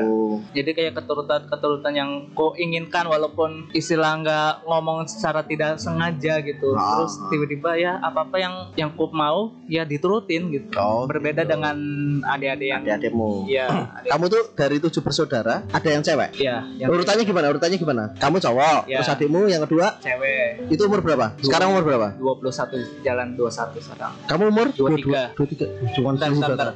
[0.50, 6.98] jadi kayak keturutan-keturutan yang ku inginkan walaupun istilah nggak ngomong secara tidak sengaja gitu Ah.
[6.98, 11.76] terus tiba-tiba ya apa-apa yang yang ku mau ya diturutin gitu Oh, berbeda dengan
[12.24, 13.44] adik-adik yang adik-adikmu.
[13.46, 16.30] ya adik- Kamu tuh dari tujuh bersaudara, ada yang cewek?
[16.36, 17.46] ya yang Urutannya gimana?
[17.48, 18.04] Urutannya gimana?
[18.16, 18.98] Kamu cowok, Ya.
[18.98, 21.36] terus adikmu yang kedua cewek itu umur berapa?
[21.38, 22.08] Sekarang umur berapa?
[22.16, 25.34] 21 jalan 21 sekarang Kamu umur 23.
[25.34, 25.66] Dua tiga.
[25.92, 26.16] Cuma.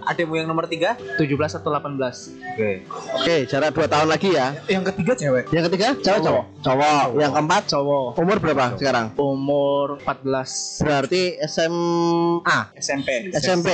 [0.02, 0.98] Ademu yang nomor tiga?
[1.16, 2.70] 17 atau 18 Oke.
[3.14, 4.52] Oke, jarak dua tahun lagi ya.
[4.66, 6.44] yang ketiga cewek Yang ketiga cewek cowok.
[6.60, 6.79] Cowok.
[6.80, 7.20] Cowok.
[7.20, 9.06] Yang keempat cowok umur berapa sekarang?
[9.20, 13.68] umur 14 Berarti SMA, SMP SMP.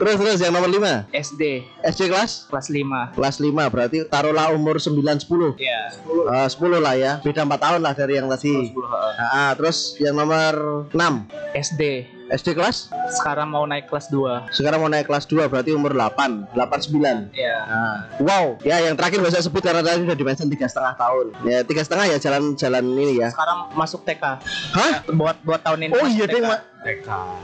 [0.00, 1.42] Terus terus yang nomor 5 SD
[1.84, 2.48] SD kelas?
[2.48, 5.60] Kelas 5 kelas 5 berarti taruhlah umur 9 10.
[5.60, 5.92] ya
[6.28, 7.12] Eh, 10 lah ya.
[7.20, 8.72] Beda 4 tahun lah dari yang tadi.
[9.18, 14.90] Ah, terus yang nomor 6 SD SD kelas sekarang mau naik kelas 2 sekarang mau
[14.90, 19.44] naik kelas 2 berarti umur 8 89 ya Nah, wow, ya yang terakhir gak usah
[19.44, 21.26] sebut karena tadi udah dimention tiga setengah tahun.
[21.44, 23.28] Ya tiga setengah ya jalan-jalan ini ya.
[23.28, 24.24] sekarang masuk TK
[24.72, 24.92] Hah?
[25.12, 26.32] buat buat tahun ini Oh iya TK.
[26.32, 26.60] deh, Mak.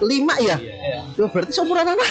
[0.00, 0.56] lima ya?
[0.56, 0.98] Iya.
[1.12, 2.08] Tuh, berarti seumuran anak.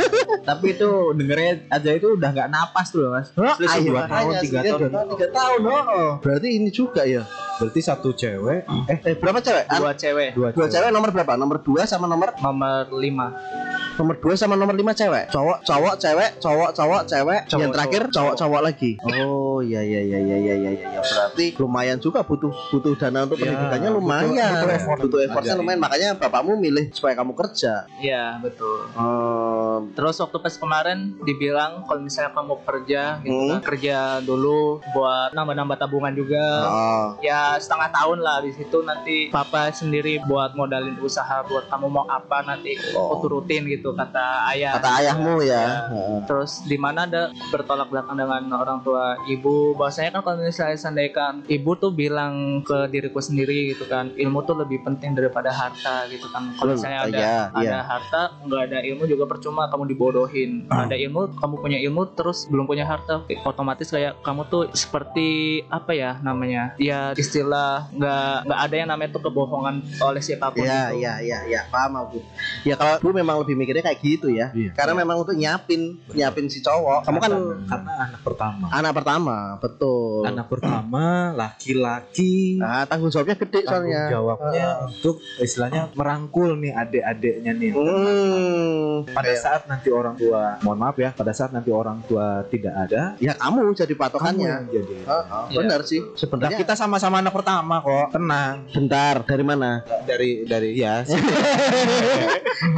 [0.48, 3.34] Tapi itu dengernya aja itu udah nggak napas tuh mas.
[3.34, 4.90] Selisih dua tahun, tiga tahun.
[5.18, 5.60] tiga tahun.
[5.66, 7.26] Oh, berarti ini juga ya.
[7.56, 9.64] Berarti satu cewek Eh, eh berapa cewek?
[9.80, 11.32] Dua cewek dua, Dua cewek nomor berapa?
[11.40, 13.65] Nomor dua sama nomor nomor 5
[13.96, 15.28] nomor dua sama nomor lima cewek.
[15.30, 17.40] Cowok, cowok, cewek, cowok, cowok, cewek.
[17.46, 18.12] Cowok, yang terakhir cowok.
[18.12, 18.90] cowok, cowok lagi.
[19.02, 21.00] Oh, iya iya iya iya iya iya iya.
[21.00, 24.52] Berarti lumayan juga butuh butuh dana untuk Ya, pendidikannya butuh- lumayan.
[24.54, 24.98] butuh effort.
[25.00, 25.80] Butuh effortnya lumayan.
[25.80, 27.88] Makanya bapakmu milih supaya kamu kerja.
[27.96, 33.50] Iya betul Hmm, Terus waktu pas kemarin dibilang kalau misalnya kamu kerja gitu Hmm.
[33.50, 36.44] kan, kerja dulu buat nambah-nambah tabungan juga.
[36.62, 37.06] oh.
[37.18, 42.04] Ya setengah tahun lah di situ nanti papa sendiri buat modalin usaha buat kamu mau
[42.06, 43.14] apa nanti Oh.
[43.14, 44.72] aku turutin gitu kata ayah.
[44.74, 45.54] Kata ayahmu ya.
[45.56, 45.66] Ya.
[45.86, 46.18] Heeh.
[46.26, 51.46] Terus di mana ada bertolak belakang dengan orang tua ibu bahwasanya kan kalau misalnya sandaikan
[51.46, 56.26] ibu tuh bilang ke diriku sendiri gitu kan ilmu tuh lebih penting daripada harta gitu
[56.28, 57.78] kan kalau Hmm, misalnya ada iya, ada iya.
[57.80, 62.64] harta nggak ada ilmu juga percuma kamu dibodohin ada ilmu kamu punya ilmu terus belum
[62.64, 65.28] punya harta otomatis kayak kamu tuh seperti
[65.68, 70.62] apa ya namanya ya istilah nggak nggak ada yang namanya tuh kebohongan oleh siapa pun
[70.62, 70.98] Iya, itu.
[70.98, 72.18] iya, iya, iya, paham aku.
[72.62, 74.46] Ya kalau bu memang lebih mikirnya kayak gitu ya.
[74.52, 74.70] Iya.
[74.72, 77.04] Karena memang untuk nyiapin, nyiapin si cowok.
[77.04, 77.30] Kamu kan
[77.66, 78.64] karena anak pertama.
[78.72, 80.24] anak pertama, betul.
[80.24, 81.04] Anak pertama
[81.36, 82.56] laki-laki.
[82.56, 84.02] Nah, tanggung jawabnya gede Tanggung soalnya.
[84.08, 87.70] jawabnya untuk istilahnya merangkul nih adik-adiknya nih.
[87.76, 89.04] Hmm.
[89.06, 93.12] Pada saat nanti orang tua, mohon maaf ya, pada saat nanti orang tua tidak ada,
[93.18, 94.48] Ya kamu jadi kamu patokannya.
[94.48, 94.96] yang jadi.
[95.04, 95.56] Heeh, Iya.
[95.58, 96.00] benar sih.
[96.00, 98.64] Nah, Sebenarnya kita sama-sama anak pertama kok, tenang.
[98.70, 99.70] bentar dari mana?
[100.06, 101.02] Dari dari ya,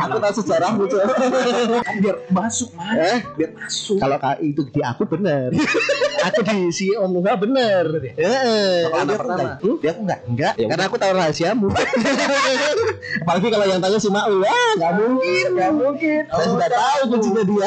[0.00, 1.00] aku tahu sejarahmu tuh.
[2.02, 3.96] biar masuk mas, Eh, biar masuk.
[3.96, 5.48] kalau KI itu di aku bener.
[6.26, 7.84] aku di si Om Nuha bener.
[8.10, 8.88] Heeh.
[8.88, 9.36] Kalau dia pertama.
[9.38, 9.52] enggak?
[9.60, 9.76] Hmm?
[9.78, 10.20] Dia aku enggak.
[10.24, 11.66] Enggak, Ya karena aku tahu rahasiamu.
[13.22, 16.22] Apalagi kalau yang tanya si Mau, wah nggak mungkin, nggak mungkin.
[16.26, 17.66] Saya sudah tahu kuncinya dia.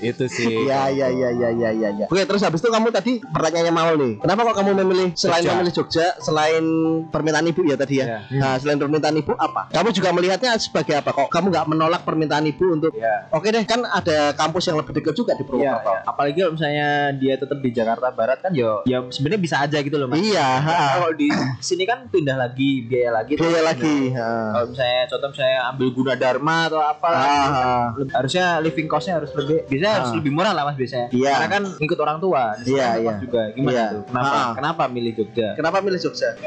[0.00, 0.50] Itu sih.
[0.72, 2.06] Ya, ya, ya, ya, ya, ya, ya.
[2.06, 4.12] Oke, terus habis itu kamu tadi pertanyaannya Maul nih.
[4.18, 5.52] Kenapa kok kamu memilih selain Jogja.
[5.52, 6.64] memilih Jogja, selain
[7.08, 8.06] permintaan ibu ya tadi ya?
[8.06, 8.18] Ya.
[8.32, 9.68] Nah, selain permintaan ibu apa?
[9.68, 11.28] Kamu juga melihatnya sebagai apa kok?
[11.28, 13.26] Kamu nggak menolak permintaan ibu untuk Ya.
[13.30, 15.90] Oke deh, kan ada kampus yang lebih dekat juga di Iya, Purwokerto.
[15.90, 16.00] iya.
[16.04, 19.96] apalagi kalau misalnya dia tetap di Jakarta Barat kan yo, ya sebenarnya bisa aja gitu
[19.96, 20.18] loh mas.
[20.18, 20.48] Iya.
[20.92, 23.34] Kalau di sini kan pindah lagi biaya lagi.
[23.34, 24.12] Biaya lagi.
[24.12, 29.64] Kalau misalnya contoh misalnya ambil guna dharma atau apa, Ah, harusnya living costnya harus lebih,
[29.72, 30.16] bisa harus Ah.
[30.20, 31.08] lebih murah lah mas biasanya.
[31.08, 31.32] Iya.
[31.32, 32.54] Karena kan ikut orang tua.
[32.62, 33.12] Iya, iya.
[33.16, 33.48] juga.
[33.50, 33.86] Gimana Iya.
[33.90, 34.02] tuh?
[34.06, 34.36] Kenapa?
[34.36, 34.52] Ah.
[34.52, 35.48] Kenapa milih Jogja?
[35.56, 36.28] Kenapa milih Jogja?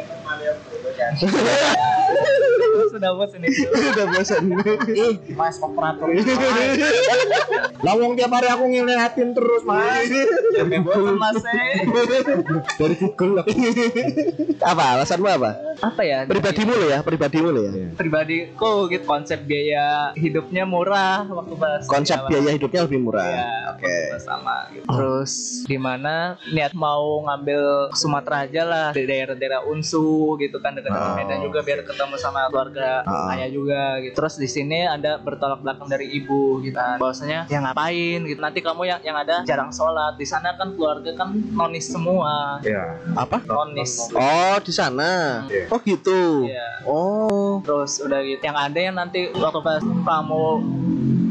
[2.95, 4.43] sudah bosan itu Udah bosan.
[4.89, 6.07] Ih, mas operator.
[7.81, 10.07] Lawang tiap hari aku ngeliatin terus mas.
[10.53, 11.43] Sampai bosan mas.
[11.43, 11.73] eh.
[12.75, 13.43] Dari Google.
[14.61, 14.83] apa?
[14.95, 15.51] Alasanmu apa?
[15.75, 17.91] apa ya Pribadimu lo ya, pribadimu lo ya.
[17.93, 23.27] pribadiku gitu konsep biaya hidupnya murah waktu pas Konsep biaya hidupnya lebih murah.
[23.27, 23.95] Iya, Oke.
[24.09, 24.87] pas sama gitu.
[24.87, 25.31] Terus
[25.65, 31.11] di mana niat mau ngambil Sumatera aja lah di daerah-daerah Unsu gitu kan dekat Oh,
[31.13, 33.33] Medan juga biar ketemu sama keluarga Ah.
[33.35, 34.15] ayah juga gitu.
[34.17, 36.97] Terus di sini ada bertolak belakang dari ibu gitu kan.
[37.01, 38.39] Bahwasanya ya ngapain gitu.
[38.39, 40.15] Nanti kamu yang yang ada jarang sholat.
[40.19, 42.59] Di sana kan keluarga kan nonis semua.
[42.61, 43.01] Ya.
[43.17, 43.41] Apa?
[43.45, 44.11] Nonis.
[44.13, 45.43] Oh, di sana.
[45.49, 45.71] Iya.
[45.71, 46.45] Oh gitu.
[46.45, 46.67] Iya.
[46.85, 47.61] Oh.
[47.65, 48.41] Terus udah gitu.
[48.45, 50.45] Yang ada yang nanti waktu pas kamu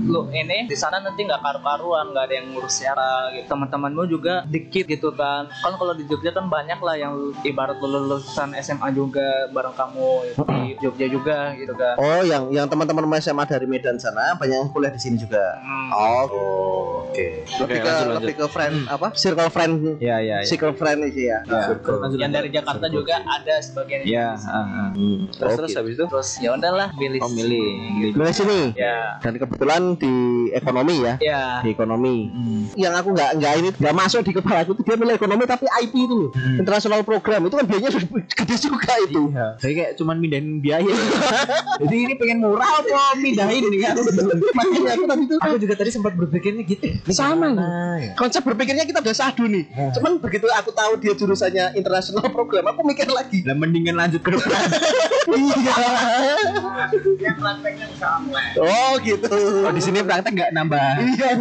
[0.05, 4.45] lu ini di sana nanti nggak karu-karuan nggak ada yang ngurus siapa gitu teman-temanmu juga
[4.45, 8.91] dikit gitu kan kan kalau di Jogja kan banyak lah yang ibarat lu lulusan SMA
[8.91, 13.65] juga bareng kamu gitu, di Jogja juga gitu kan Oh, yang yang teman-teman SMA dari
[13.65, 15.57] Medan sana banyak yang kuliah di sini juga.
[15.63, 15.89] Hmm.
[15.95, 17.47] Oh, Oke.
[17.47, 19.09] lebih Oke, ke lanjut, lebih ke friend apa?
[19.15, 19.75] Circle friend.
[20.03, 20.47] Ya, ya, ya.
[20.47, 21.39] Circle friend sih ya.
[21.47, 22.03] Ya, Circle.
[22.03, 22.59] lanjut, yang dari lanjut.
[22.61, 24.35] Jakarta juga ada sebagian Ya.
[24.35, 25.31] Hmm.
[25.31, 25.59] terus Oke.
[25.65, 28.13] terus habis itu terus ya udahlah pilih oh milih, milih.
[28.15, 28.61] Milih sini.
[28.75, 31.15] ya Dan kebetulan di ekonomi ya.
[31.19, 32.31] ya Di ekonomi.
[32.79, 35.95] Yang aku nggak nggak ini nggak masuk di kepala aku dia milih ekonomi tapi IP
[36.07, 36.31] itu loh.
[36.35, 37.91] International program itu kan biayanya
[38.35, 39.23] gede juga itu.
[39.35, 39.47] Iya.
[39.59, 40.95] Saya kayak cuman mindahin biaya.
[41.83, 43.95] Jadi ini pengen murah apa mindahin kan?
[44.59, 46.85] Makanya aku tadi tuh Aku juga tadi sempat berpikirnya gitu.
[46.87, 47.51] Ini Sama.
[47.51, 47.69] gimana
[48.01, 48.13] ya?
[48.15, 49.65] konsep berpikirnya kita udah sadu nih.
[49.99, 53.43] Cuman begitu aku tahu dia jurusannya international program, aku mikir lagi.
[53.43, 54.61] Lah mendingan lanjut ke depan.
[55.35, 55.77] Iya.
[58.61, 59.37] Oh gitu.
[59.65, 60.89] Oh di sini praktek nggak nambah.
[61.09, 61.33] Iya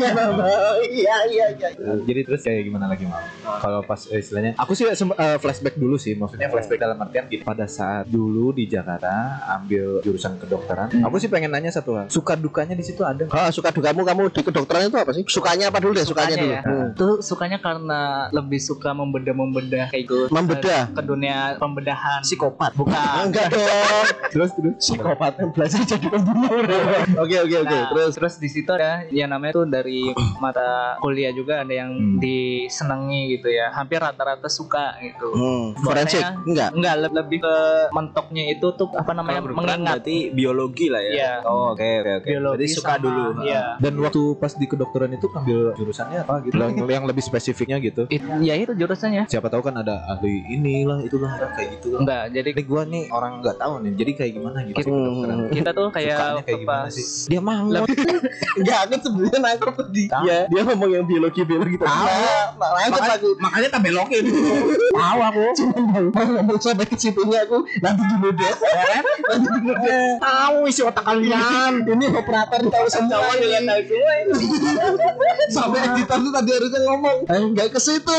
[0.88, 1.94] iya iya iya iya.
[2.04, 3.20] Jadi terus kayak gimana lagi mau?
[3.60, 6.16] Kalau pas eh, istilahnya, aku sih eh, flashback dulu sih.
[6.16, 7.44] Maksudnya flashback dalam artian gini.
[7.44, 12.06] Pada saat dulu di Jakarta ambil jurusan kedokteran, aku sih pengen nanya satu hal.
[12.08, 13.28] Suka dukanya di situ ada?
[13.34, 15.24] Ah, suka dukamu kamu di kedokteran itu apa sih?
[15.28, 16.06] Sukanya apa dulu deh?
[16.08, 16.54] Sukanya, dulu.
[16.54, 16.62] ya.
[16.64, 16.88] Hmm.
[16.96, 20.32] Tuh sukanya karena lebih suka membedah-membedah kayak gitu.
[20.32, 20.92] Membedah?
[20.94, 22.22] Ke, ke dunia pembedahan.
[22.24, 22.72] Psikopat.
[22.78, 23.22] Bukan.
[23.28, 24.06] Enggak dong.
[24.32, 26.62] Terus terus Psikopat yang belajar jadi pembunuh.
[27.24, 27.78] Oke oke oke.
[27.78, 30.68] Nah, Terus terus di situ ada yang namanya tuh dari mata
[31.00, 32.18] kuliah juga ada yang Hmm.
[32.18, 33.72] disenangi gitu ya.
[33.72, 35.30] Hampir rata-rata suka gitu.
[35.30, 36.70] hmm, forensik enggak?
[36.72, 37.56] Enggak, le- lebih ke
[37.92, 41.12] mentoknya itu tuh apa namanya mengingat berarti biologi lah ya.
[41.14, 41.32] Iya.
[41.44, 42.28] Oh, oke oke oke.
[42.28, 43.24] biologi Berarti suka sama- dulu.
[43.44, 43.64] Iya.
[43.78, 46.54] Dan waktu pas di kedokteran itu ambil jurusannya apa gitu?
[46.56, 48.06] yang, yang lebih spesifiknya gitu.
[48.08, 49.26] It- ya itu jurusannya.
[49.26, 51.96] Siapa tahu kan ada ahli inilah itulah kayak gitu.
[51.96, 53.92] Enggak, jadi Ini gua nih orang nggak tahu nih.
[53.96, 55.38] Jadi kayak gimana gitu kedokteran.
[55.50, 57.06] kita tuh kayak kayak gimana sih?
[57.28, 57.66] Dia mau.
[58.74, 60.04] Enggak, aku sebenarnya nangkep tadi.
[60.26, 61.94] Ya, dia ngomong yang biologi biologi tadi.
[61.94, 63.30] Nah, nangkep aku.
[63.38, 64.24] makanya tak belokin.
[64.90, 65.44] Tahu aku.
[65.54, 68.54] Cuma mau ngomong sampai ke situnya aku nanti dulu deh.
[69.30, 70.10] nanti dulu deh.
[70.18, 71.86] Tahu isi otak kalian.
[71.86, 74.46] Ini operator tahu semua tahu semua ini.
[75.54, 77.18] Sampai editor tuh tadi harusnya ngomong.
[77.30, 78.16] Enggak ke situ.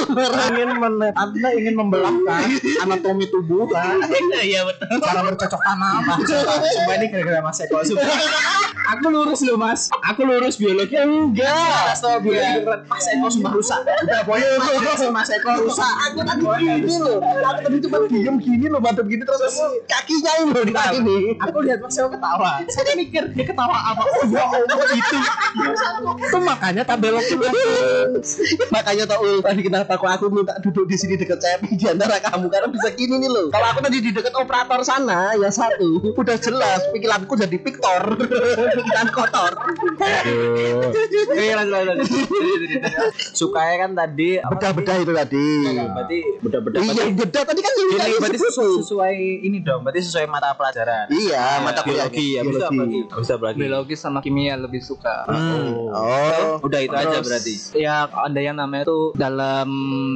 [0.55, 2.47] ingin men Anda ingin membelahkan
[2.87, 3.99] anatomi tubuh kan
[4.45, 4.87] Iya betul.
[5.01, 7.81] cara bercocok tanam Sumpah ini gara-gara Mas Eko.
[8.95, 11.97] Aku lurus loh Mas Aku lurus biologi Enggak.
[11.97, 12.81] Tahu biologi beneran.
[12.85, 13.79] Mas Eko sumpah rusak.
[13.85, 15.93] Udah pokoknya Mas, Mas Eko rusak.
[16.11, 17.19] Aku tadi gini loh.
[17.23, 19.57] Aku tadi cuma diem gini loh, madep gini terus
[19.89, 21.25] kakinya ini loh di kaki nih.
[21.49, 22.51] Aku lihat Mas Eko ketawa.
[22.69, 24.03] Saya mikir dia ketawa apa?
[24.05, 25.17] Oh ya Allah gitu
[26.15, 27.65] Itu makanya tak belokin lagi
[28.71, 32.47] Makanya tau tadi kenapa kok aku minta duduk di sini deket Cepi di antara kamu?
[32.53, 33.47] Karena bisa gini nih loh.
[33.51, 38.03] Kalau aku tadi di deket operator sana ya satu, udah jelas pikiranku jadi Victor,
[38.79, 39.53] pikiran kotor.
[40.35, 41.97] Oke lanjut lanjut.
[43.39, 45.47] Sukanya kan tadi Bedah-bedah itu tadi.
[45.67, 46.81] Berarti bedah-bedah.
[46.81, 49.81] Iya, bedah tadi kan yang ini berarti sebut sesuai, ini dong.
[49.83, 51.11] Berarti sesuai mata pelajaran.
[51.11, 52.43] Iya, mata kuliah biologi ya.
[53.19, 53.59] Bisa apa lagi?
[53.59, 55.27] Biologi sama kimia lebih suka.
[55.29, 55.91] Hmm.
[55.91, 57.55] Oh, Udah itu aja berarti.
[57.77, 59.69] Ya ada yang namanya tuh dalam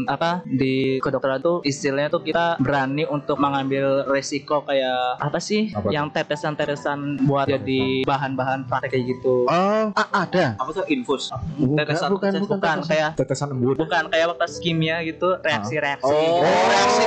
[0.07, 6.11] apa di kedokteran tuh istilahnya tuh kita berani untuk mengambil resiko kayak apa sih yang
[6.13, 9.49] tetesan-tetesan buat jadi bahan-bahan praktek kayak gitu.
[9.49, 10.47] oh, ah, ada.
[10.57, 11.29] Apa tuh infus?
[11.31, 12.89] Tetesan bukan, tetesan- bukan, bukan tetesan.
[12.89, 13.77] kayak Tetesan embun.
[13.77, 16.07] bukan kayak waktu kimia gitu reaksi-reaksi.
[16.09, 17.05] Oh, reaksi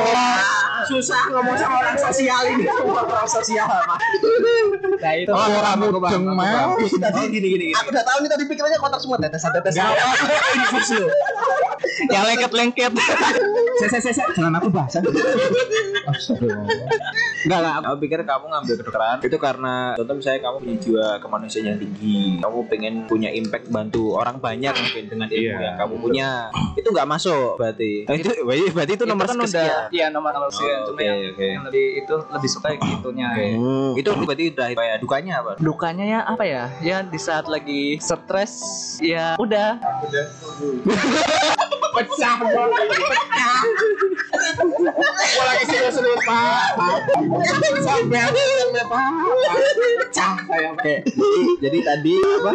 [0.82, 2.66] Susah ngomong sama orang sosial ini
[3.06, 3.70] Orang sosial
[4.98, 7.66] Nah itu Oh, Orang mudeng mau Tadi gini gini.
[7.72, 9.94] Aku udah tahu nih tadi pikirannya kotor semua tetesan-tetesan.
[10.58, 11.06] Infus lo
[12.14, 12.92] yang lengket-lengket.
[13.78, 14.94] Saya saya saya Jangan aku bahas
[17.42, 17.74] Enggak lah.
[17.84, 22.38] Aku pikir kamu ngambil kedokteran itu karena contoh misalnya kamu punya jiwa kemanusiaan yang tinggi.
[22.38, 26.30] Kamu pengen punya impact bantu orang banyak mungkin dengan ilmu yang kamu punya.
[26.78, 28.06] Itu nggak masuk berarti.
[28.08, 28.30] Nah, itu
[28.76, 29.52] berarti itu nomor kan sekian.
[29.52, 30.80] udah iya nomor nomor sekian.
[30.84, 31.46] Oh, Cuma oke, yang, oke.
[31.46, 33.28] yang lebih itu lebih suka yang gitunya.
[33.32, 33.48] Oke.
[33.56, 33.92] Hmm.
[34.00, 35.52] Itu berarti udah kayak dukanya apa?
[35.60, 36.64] Dukanya ya apa ya?
[36.82, 38.54] Ya di saat lagi stres
[39.00, 39.78] ya udah
[41.92, 43.60] Pecah Pecah
[44.58, 46.76] Gue lagi serius-serius Pak
[47.82, 49.04] Sampai aku sampai Pak
[50.02, 50.96] Pecah saya Oke.
[51.62, 52.52] Jadi tadi apa?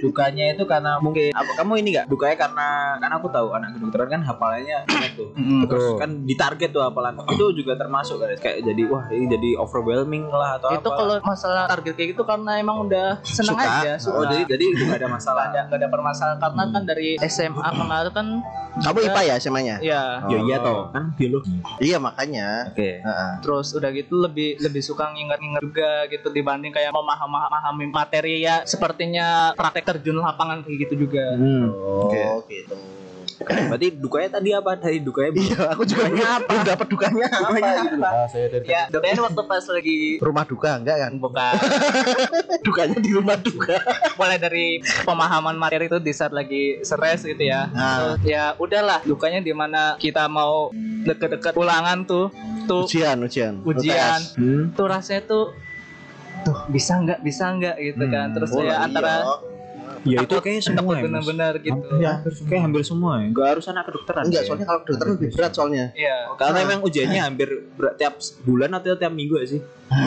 [0.00, 2.06] Dukanya itu karena mungkin apa kamu ini enggak?
[2.10, 4.78] Dukanya karena karena aku tahu anak kedokteran kan hafalannya
[5.14, 5.28] tuh.
[5.68, 7.20] Terus kan ditarget tuh hafalan.
[7.30, 10.96] Itu juga termasuk kan kayak jadi wah ini jadi overwhelming lah atau itu apa.
[10.96, 13.70] kalau masalah target kayak gitu karena emang udah seneng Suka?
[13.82, 14.16] aja suka.
[14.16, 15.42] Oh, jadi jadi itu nggak ada masalah.
[15.50, 18.26] Nggak ada nggak ada permasalahan karena kan dari SMA kemarin kan
[18.70, 19.76] Kamu IPA ya semuanya?
[19.82, 21.52] ya Ya iya toh, kan biologi.
[21.78, 22.72] Iya makanya.
[22.72, 22.98] Oke.
[22.98, 23.30] Heeh.
[23.40, 29.52] terus udah gitu lebih lebih suka nginget-nginget juga gitu dibanding kayak memahami materi ya sepertinya
[29.52, 31.36] praktek terjun lapangan kayak gitu juga
[32.00, 32.20] Oke.
[32.24, 32.76] Oh gitu.
[33.40, 34.76] Berarti dukanya tadi apa?
[34.76, 36.04] Tadi dukanya Iya, aku juga
[36.44, 37.96] belum dapat dukanya apa gitu.
[38.04, 41.12] Ah, saya dari ya dukanya waktu pas lagi Rumah duka enggak kan?
[41.16, 41.48] buka
[42.66, 43.80] Dukanya di rumah duka.
[44.16, 44.66] mulai dari
[45.02, 48.12] pemahaman materi itu di saat lagi stres gitu ya Nah.
[48.12, 50.68] Terus ya udahlah dukanya di mana kita mau
[51.02, 52.28] deket-deket ulangan tuh
[52.64, 53.54] tuh Ujian, ujian.
[53.62, 54.36] ujian UTS.
[54.36, 54.64] Hmm.
[54.72, 55.44] tuh rasanya tuh
[56.40, 59.28] tuh bisa nggak bisa nggak gitu kan terus Oh, ya antara iya.
[60.00, 63.28] Ya itu kayak semua ya, benar-benar gitu Ya, kayak hampir semua ya.
[63.28, 64.22] Enggak harus anak kedokteran.
[64.24, 64.46] Enggak, ya.
[64.48, 65.84] soalnya kalau dokter lebih berat soalnya.
[65.92, 69.60] Iya Karena memang ujiannya hampir ber- tiap bulan atau tiap minggu gak sih?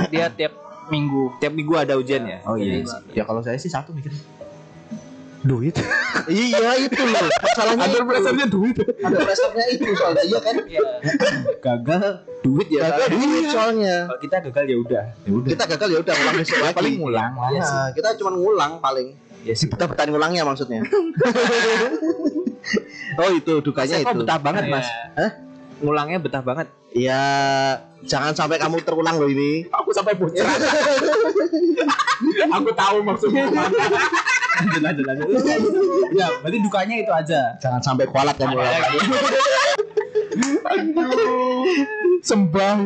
[0.09, 0.53] dia tiap
[0.83, 2.41] minggu Tiap minggu ada ujian ya?
[2.43, 2.81] Oh iya.
[2.81, 2.89] Iya.
[2.89, 3.13] sih.
[3.13, 4.09] Ya kalau saya sih satu mikir.
[5.43, 5.75] Duit.
[6.31, 7.27] iya itu loh.
[7.27, 8.07] Masalahnya Ada itu.
[8.07, 8.75] pressure-nya duit.
[8.79, 10.55] Ada pressure-nya itu soalnya iya kan.
[10.63, 10.81] Iya
[11.59, 12.03] Gagal
[12.43, 12.81] duit ya.
[12.87, 13.95] Gagal duit soalnya.
[14.07, 15.03] Kalau kita gagal ya udah.
[15.27, 15.49] Ya udah.
[15.51, 16.75] Kita gagal ya udah ngulang besok lagi.
[16.79, 17.49] paling ngulang lah.
[17.51, 19.07] Nah, kita cuma ngulang paling.
[19.43, 19.67] Ya sih.
[19.67, 20.79] Kita bertahan ngulangnya maksudnya.
[23.19, 24.19] oh itu dukanya Saya kok itu.
[24.23, 24.87] betah banget, Mas.
[24.87, 25.27] Iya.
[25.83, 26.71] Ngulangnya betah banget.
[26.95, 27.19] Ya
[28.07, 29.67] jangan sampai kamu terulang loh ini.
[29.67, 30.39] Aku sampai bocor.
[32.55, 33.51] Aku tahu maksudnya.
[34.83, 35.43] lanjut, lanjut, lanjut.
[36.15, 37.41] Ya, berarti dukanya itu aja.
[37.59, 38.63] Jangan sampai kualat kamu.
[42.23, 42.79] Sembah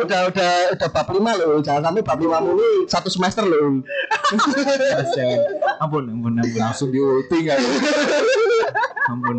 [0.00, 1.60] udah udah udah bab lima loh.
[1.60, 3.84] Jangan sampai bab lima mulu satu semester loh.
[5.82, 6.58] ampun, ampun, ampun.
[6.58, 7.60] Langsung di ulti kan.
[9.04, 9.36] Ampun.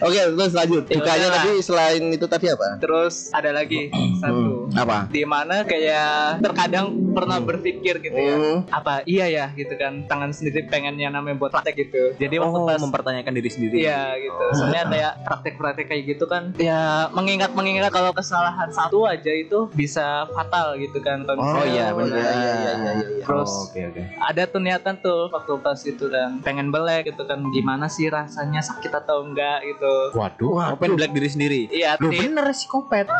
[0.00, 0.84] Oke terus lanjut.
[0.86, 1.42] Ya Dukanya udahlah.
[1.42, 2.78] tadi selain itu tadi apa?
[2.78, 3.90] Terus ada lagi
[4.22, 5.10] satu Apa?
[5.10, 8.62] di mana kayak terkadang pernah berpikir gitu ya Hmm.
[8.70, 12.56] apa iya ya gitu kan tangan sendiri pengen yang namanya buat praktek gitu jadi waktu
[12.56, 13.74] Oh, pas mempertanyakan diri sendiri.
[13.80, 14.44] Iya gitu.
[14.54, 20.06] Soalnya kayak praktek-praktek kayak gitu kan ya mengingat mengingat kalau kesalahan satu aja itu bisa
[20.28, 21.22] fatal gitu kan.
[21.22, 22.14] Kalau Oh misalnya- iya, benar.
[22.14, 23.24] iya, iya, iya, iya, iya.
[23.24, 24.02] Terus Oh, oke, oke.
[24.20, 28.60] ada tuh niatan tuh waktu pas itu dan pengen belek gitu kan gimana sih rasanya
[28.60, 29.94] sakit atau enggak gitu.
[30.14, 30.72] Waduh.
[30.72, 31.60] Open black diri sendiri.
[31.68, 33.06] Iya, nih, bener psikopat.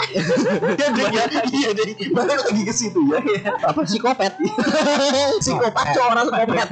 [0.70, 1.86] Iya deh, ya, iya deh.
[2.10, 3.20] Balik lagi ke situ ya.
[3.60, 4.32] Apa psikopat?
[5.42, 6.68] psikopat cowok orang psikopat.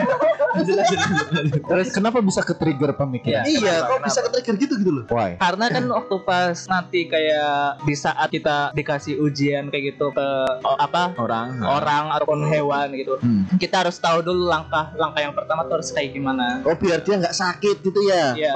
[1.61, 3.45] Terus kenapa bisa ke trigger pemikiran?
[3.45, 5.05] Iya, kok bisa ke trigger gitu gitu loh.
[5.09, 5.37] Why?
[5.39, 10.29] karena kan waktu pas nanti kayak di saat kita dikasih ujian kayak gitu ke
[10.61, 11.61] oh, apa Orang.
[11.61, 13.45] orang ataupun hewan gitu Hmm.
[13.57, 17.15] kita harus tahu dulu langkah langkah yang pertama tuh harus kayak gimana Oh biar dia
[17.17, 18.35] nggak sakit gitu ya.
[18.35, 18.53] Iya.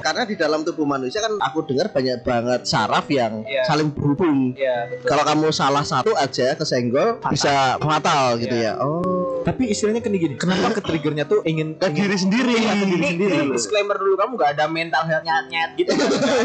[0.00, 3.64] Karena di dalam tubuh manusia kan aku dengar banyak banget saraf yang Iya.
[3.64, 4.56] saling berhubung.
[4.56, 5.06] Iya betul.
[5.06, 8.76] Kalau kamu salah satu aja kesenggol bisa fatal gitu ya.
[8.76, 9.29] Oh.
[9.40, 12.52] Tapi istilahnya kan gini, kenapa ke triggernya tuh ingin Ke diri sendiri.
[12.52, 13.32] Iya, ke diri sendiri.
[13.38, 15.90] ini disclaimer dulu kamu gak ada mental health nyat-nyat gitu.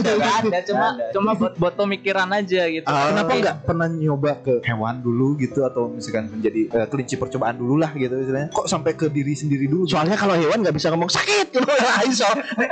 [0.01, 1.05] Gak ada cuma Nggak ada.
[1.11, 2.85] cuma buat buat pemikiran aja gitu.
[2.85, 7.55] Ah, Kenapa nggak pernah nyoba ke hewan dulu gitu atau misalkan menjadi eh, kelinci percobaan
[7.55, 8.49] dulu lah gitu istilahnya?
[8.49, 9.85] Kok sampai ke diri sendiri dulu?
[9.85, 11.65] Soalnya kalau hewan nggak bisa ngomong sakit gitu.
[12.05, 12.27] Iso.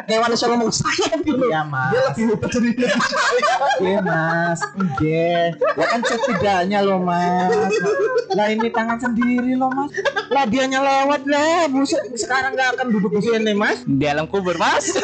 [0.05, 1.43] Hewan iso ngomong sakit gitu.
[1.43, 2.71] Iya mas, Dia lebih hebat dari
[3.81, 4.59] iya mas,
[4.99, 5.37] iya.
[5.73, 7.73] Ya kan setidaknya loh mas.
[8.31, 9.91] Lah ini tangan sendiri loh mas.
[10.29, 12.01] Lah dianya lewat lah, buset.
[12.13, 13.81] Sekarang nggak akan duduk di sini mas.
[13.83, 14.85] Di alam kubur mas.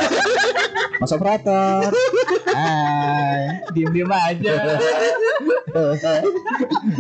[1.00, 1.95] Mas operator.
[2.45, 3.63] Hai.
[3.72, 4.52] diem diem aja.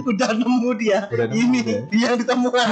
[0.05, 1.03] Udah nemu dia.
[1.09, 1.79] Udah nemu Ini dia.
[1.85, 2.67] dia yang ditemukan.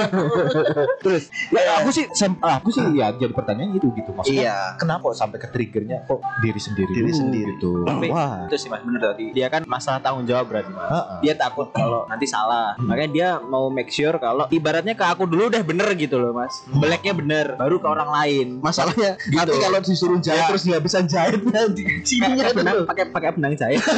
[0.99, 4.39] Terus, ya aku sih, sem- aku sih ya jadi pertanyaan gitu gitu maksudnya.
[4.41, 4.57] Iya.
[4.77, 7.51] Kenapa sampai ke triggernya kok diri sendiri Diri dulu sendiri.
[7.53, 7.71] gitu?
[7.83, 8.47] Tapi Wah.
[8.47, 9.25] itu sih mas bener tadi.
[9.33, 10.87] Dia kan masalah tanggung jawab berarti mas.
[10.87, 11.17] Heeh.
[11.23, 12.71] Dia takut kalau nanti salah.
[12.79, 16.63] Makanya dia mau make sure kalau ibaratnya ke aku dulu udah bener gitu loh mas.
[16.67, 18.47] Blacknya bener, baru ke orang lain.
[18.59, 20.45] Masalahnya nanti kalau disuruh jahit Ya.
[20.47, 21.65] terus nggak bisa sininya
[22.05, 23.81] Pakai itu benang, pakai pakai benang jahit.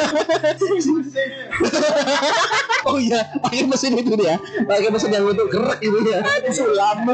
[2.88, 4.40] Oh iya, pakai mesin itu dia.
[4.64, 6.24] Pakai mesin yang untuk gerak gitu ya.
[6.48, 7.12] Sulam.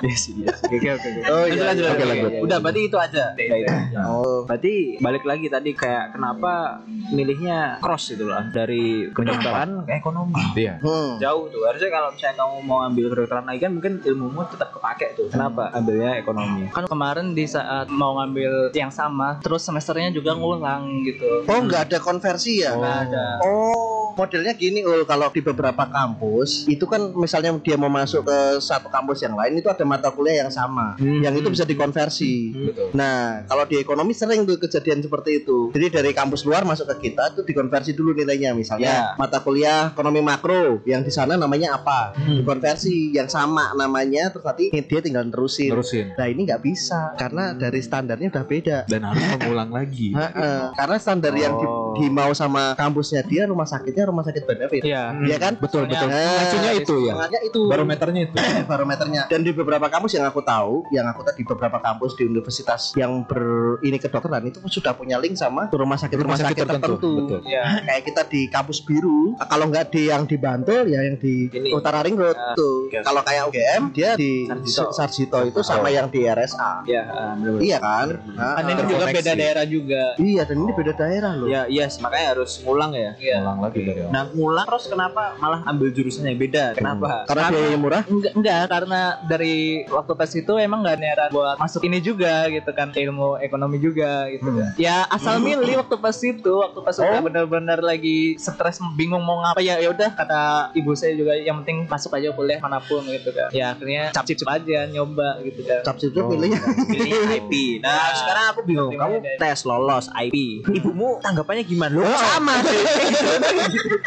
[0.00, 0.56] Yes, yes.
[0.64, 1.20] Oke, oke, oke.
[1.28, 1.62] Oh iya.
[1.68, 2.26] lanjut, Oke, lanjut.
[2.32, 2.42] lanjut.
[2.48, 3.24] Udah, berarti itu aja.
[3.36, 3.54] Itu.
[4.02, 4.48] Oh.
[4.48, 6.80] Berarti balik lagi tadi kayak kenapa
[7.12, 10.34] milihnya cross itu loh dari kedokteran ke ekonomi.
[10.56, 10.80] Iya.
[10.80, 11.20] Hmm.
[11.20, 11.60] Jauh tuh.
[11.68, 15.28] Harusnya kalau misalnya kamu mau ambil kedokteran lagi kan mungkin ilmumu tetap kepake tuh.
[15.28, 16.72] Kenapa ambilnya ekonomi?
[16.72, 21.44] Kan kemarin di saat mau ngambil yang sama, terus semesternya juga ngulang gitu.
[21.44, 22.72] Oh nggak ada konversi ya?
[22.72, 23.26] Nggak ada.
[23.44, 28.38] Oh modelnya gini ul kalau di beberapa kampus itu kan misalnya dia mau masuk ke
[28.60, 32.52] satu kampus yang lain itu ada mata kuliah yang sama, yang itu bisa dikonversi.
[32.52, 32.92] Betul.
[32.96, 35.68] Nah kalau di ekonomi sering tuh kejadian seperti itu.
[35.72, 39.16] Jadi dari kampus luar masuk ke kita tuh dikonversi dulu nilainya misalnya Ya.
[39.16, 42.12] mata kuliah ekonomi makro yang di sana namanya apa?
[42.14, 45.70] Dikonversi yang sama namanya terus nanti dia tinggal terusin.
[45.70, 46.06] Terusin.
[46.14, 48.78] Nah ini nggak bisa karena dari standarnya udah beda.
[48.86, 50.12] Dan harus mengulang lagi.
[50.18, 50.60] Heeh.
[50.74, 51.94] Karena standar yang di, Oh.
[51.94, 54.82] di mau sama kampusnya dia rumah sakitnya rumah sakit benefit.
[54.82, 55.12] Iya.
[55.24, 55.52] Iya kan?
[55.56, 56.08] Betul betul.
[56.08, 57.14] Nah, Maksudnya itu ya.
[57.42, 58.34] Itu Barometernya itu.
[58.70, 59.22] barometernya.
[59.28, 62.92] Dan di beberapa kampus yang aku tahu, yang aku tahu di beberapa kampus di universitas
[62.94, 63.42] yang ber
[63.80, 66.94] ini kedokteran itu sudah punya link sama rumah sakit rumah, sakit, tertentu.
[66.96, 67.40] Betul.
[67.46, 67.82] Iya.
[67.84, 71.70] Kayak kita di kampus biru, kalau nggak di yang di Bantul ya yang di Ini.
[71.72, 72.88] Utara Ring Road Ya, tuh.
[72.90, 74.84] Kalau kayak UGM dia di Sarjito.
[74.96, 76.84] Sarjito itu sama yang di RSA.
[76.88, 77.62] Ya, ah, bener-bener.
[77.64, 78.06] Iya kan?
[78.32, 80.02] Nah, Kan ini juga beda daerah juga.
[80.16, 81.48] Iya dan ini beda daerah loh.
[81.48, 83.10] Ya, iya Iya sih, makanya harus ngulang ya.
[83.18, 83.36] Iya.
[83.42, 84.12] Ulang lagi dari awal.
[84.14, 86.78] Nah, ngulang terus kenapa malah ambil jurusan yang beda?
[86.78, 87.26] Kenapa?
[87.26, 88.02] Karena biayanya murah.
[88.06, 89.56] Enggak, enggak karena dari
[89.90, 94.30] waktu pas itu emang nggak niatan buat masuk ini juga gitu kan ilmu ekonomi juga
[94.30, 94.70] gitu kan.
[94.78, 99.58] Ya asal milih waktu pas itu waktu pas udah bener-bener lagi stres bingung mau ngapa
[99.58, 100.42] ya ya udah kata
[100.78, 103.48] ibu saya juga yang penting masuk aja kuliah mana pun gitu kan.
[103.52, 105.80] Ya akhirnya cap cip aja nyoba gitu kan.
[105.84, 106.58] Cap itu pilihnya.
[106.88, 107.52] Pilih IP.
[107.78, 108.92] Nah, sekarang aku bingung.
[108.92, 110.66] Kamu tes lolos IP.
[110.66, 111.94] Ibumu tanggapannya gimana?
[111.94, 112.82] Loh, sama sih.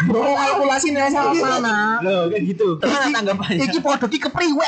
[0.05, 1.97] Bro, kalkulasinya sama nak.
[2.01, 2.68] Loh, kayak gitu.
[2.78, 3.63] Gimana tanggapannya?
[3.63, 4.68] Iki podo ki kepriwe.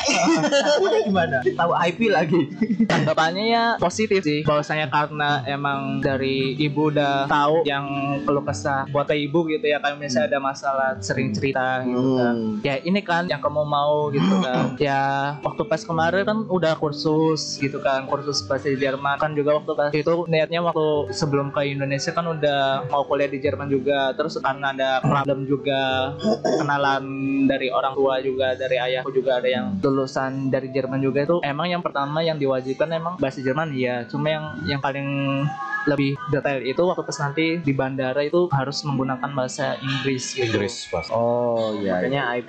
[1.03, 1.37] gimana?
[1.43, 2.41] Tahu IP lagi.
[2.85, 7.85] Tanggapannya ya positif sih bahwasanya karena emang dari ibu udah tahu yang
[8.21, 12.59] keluh kesah buat ibu gitu ya kalau misalnya ada masalah sering cerita gitu kan Hmm.
[12.59, 15.01] ya ini kan yang kamu mau gitu kan ya
[15.41, 19.89] waktu pas kemarin kan udah kursus gitu kan kursus bahasa Jerman kan juga waktu pas
[19.93, 24.75] itu niatnya waktu sebelum ke Indonesia kan udah mau kuliah di Jerman juga terus karena
[24.75, 26.13] ada problem juga
[26.59, 27.03] kenalan
[27.47, 31.71] dari orang tua juga dari ayahku juga ada yang lulusan dari Jerman juga itu emang
[31.71, 35.07] yang pertama yang diwajibkan emang bahasa Jerman ya cuma yang yang paling
[35.87, 40.51] lebih detail itu waktu pas nanti di bandara itu harus menggunakan bahasa Inggris gitu.
[40.51, 41.07] Inggris pas.
[41.09, 42.03] Oh iya.
[42.03, 42.47] Makanya IP.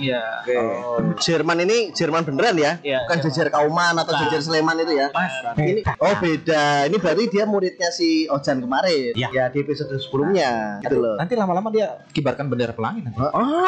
[0.00, 0.24] Iya.
[0.56, 2.72] Oh, Jerman ini Jerman beneran ya?
[2.82, 2.98] Iya.
[3.06, 3.34] Bukan Jerman.
[3.34, 4.22] jajar Kauman atau Bukan.
[4.26, 5.06] jajar Sleman itu ya?
[5.12, 6.64] Mas, Ini oh beda.
[6.86, 9.12] Ini berarti dia muridnya si Ojan kemarin.
[9.14, 9.28] Iya.
[9.34, 11.16] Ya di episode sebelumnya gitu loh.
[11.18, 13.18] Nanti lama-lama dia kibarkan bendera pelangi nanti.
[13.18, 13.66] Oh,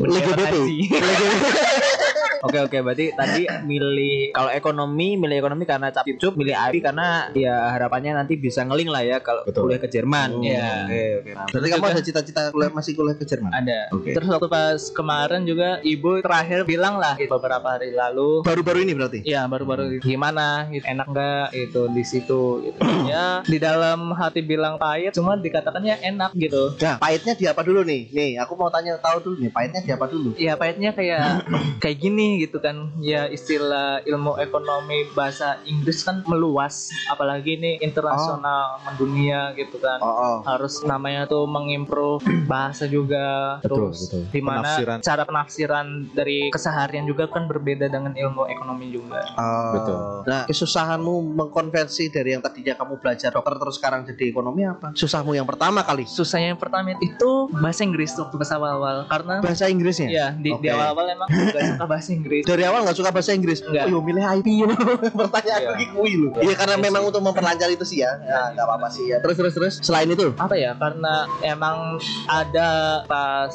[0.00, 0.54] LGBT.
[2.38, 7.34] Oke oke berarti tadi milih kalau ekonomi milih ekonomi karena cap cup milih IP karena
[7.34, 9.66] ya harapannya nanti bisa ngeling lah ya kalau Betul.
[9.66, 10.38] kuliah ke Jerman.
[10.38, 10.46] Oh.
[10.46, 10.86] Iya.
[10.86, 11.30] Oke oke.
[11.50, 13.50] Berarti kamu ada cita-cita kuliah masih kuliah ke Jerman?
[13.50, 13.90] ada.
[13.90, 14.14] Oke.
[14.14, 18.92] Terus waktu pas kemarin juga ibu terakhir bilang lah gitu, beberapa hari lalu Baru-baru ini
[18.92, 19.18] berarti?
[19.22, 24.76] Ya baru-baru gimana gitu, enak nggak itu di situ gitu ya di dalam hati bilang
[24.76, 28.08] pahit cuma dikatakannya enak gitu Nah, pahitnya di apa dulu nih?
[28.08, 30.28] Nih, aku mau tanya tahu dulu nih, pahitnya di apa dulu?
[30.34, 31.48] ya pahitnya kayak
[31.82, 34.78] kayak gini gitu kan ya istilah ilmu ekonomi
[35.10, 40.36] bahasa Inggris kan meluas apalagi ini internasional mendunia gitu kan Oh, oh.
[40.44, 44.22] harus namanya tuh mengimprove bahasa juga Betul, terus betul.
[44.28, 44.98] di mana Penafsiran.
[45.00, 46.38] cara penafsiran dari
[46.68, 49.72] keseharian juga kan berbeda dengan ilmu ekonomi juga Oh.
[49.72, 49.98] Betul.
[50.26, 54.92] Nah, kesusahanmu mengkonversi dari yang tadinya kamu belajar dokter terus sekarang jadi ekonomi apa?
[54.92, 56.04] Susahmu yang pertama kali?
[56.04, 60.08] susahnya yang pertama itu bahasa Inggris waktu pas awal-awal karena Bahasa Inggrisnya?
[60.08, 60.68] ya di, di Oke.
[60.68, 63.58] awal-awal emang gak suka bahasa Inggris Dari awal nggak suka bahasa Inggris?
[63.62, 63.84] Enggak.
[63.86, 64.76] Oh, yo, milih IT loh.
[65.24, 65.70] Pertanyaan Iya.
[65.72, 66.28] lagi kui lu.
[66.36, 68.12] Iya, karena memang untuk memperlancar itu sih ya.
[68.20, 69.16] Ya, nggak apa-apa sih ya.
[69.18, 69.74] Terus terus terus.
[69.80, 71.96] Selain itu, apa ya karena emang
[72.26, 72.68] ada
[73.04, 73.54] pas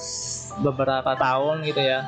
[0.56, 2.06] beberapa tahun gitu ya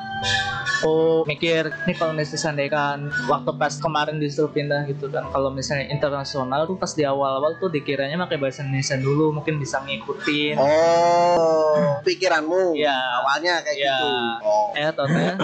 [0.76, 0.94] aku
[1.26, 2.84] mikir nih kalau misalnya seandainya
[3.26, 7.68] waktu pas kemarin disuruh pindah gitu kan kalau misalnya internasional tuh pas di awal-awal tuh
[7.68, 13.92] dikiranya pakai bahasa Indonesia dulu mungkin bisa ngikutin oh, pikiranmu ya awalnya kayak Ya.
[13.92, 14.08] gitu.
[14.42, 14.68] Oh.
[14.74, 15.34] eh totalnya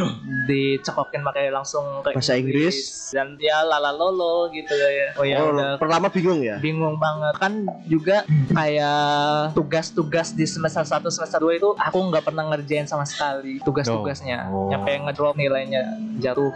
[0.42, 3.08] dicekokin pakai langsung ke Bahasa Inggris.
[3.10, 6.56] dan ya lala lolo gitu ya oh ya Oh, udah pertama bingung ya?
[6.58, 7.52] bingung banget kan
[7.84, 13.58] juga kayak tugas-tugas di semester 1 semester 2 itu aku nggak pernah ngerjain sama sekali
[13.60, 14.61] tugas-tugasnya Oh.
[14.68, 15.82] Nyampe ngedrop nilainya
[16.14, 16.52] jatuh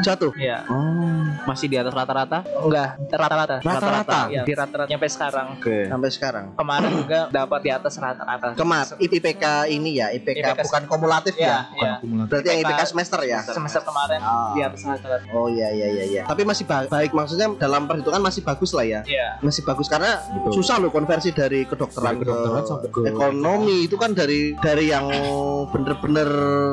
[0.00, 0.32] Jatuh.
[0.34, 1.22] ya Oh.
[1.44, 2.42] Masih di atas rata-rata?
[2.58, 4.20] enggak rata-rata Rata-rata?
[4.28, 5.86] ya di rata-rata nyampe sekarang Oke.
[5.86, 6.44] Sampai sekarang.
[6.54, 11.68] kemarin juga dapat di atas rata-rata Kemar, IPK ini ya, IPK, IPK bukan kumulatif ya.
[11.74, 12.24] ya, ya.
[12.26, 13.38] Berarti yang IPK semester ya.
[13.44, 14.52] semester kemarin Ah.
[14.52, 16.22] di atas rata-rata Oh iya iya iya iya.
[16.24, 19.00] Tapi masih ba- baik maksudnya dalam perhitungan masih bagus lah ya.
[19.04, 20.58] ya Masih bagus karena Betul.
[20.58, 25.06] susah loh konversi dari kedokteran, Dari kedokteran ke ekonomi itu kan dari dari yang
[25.72, 26.28] bener-bener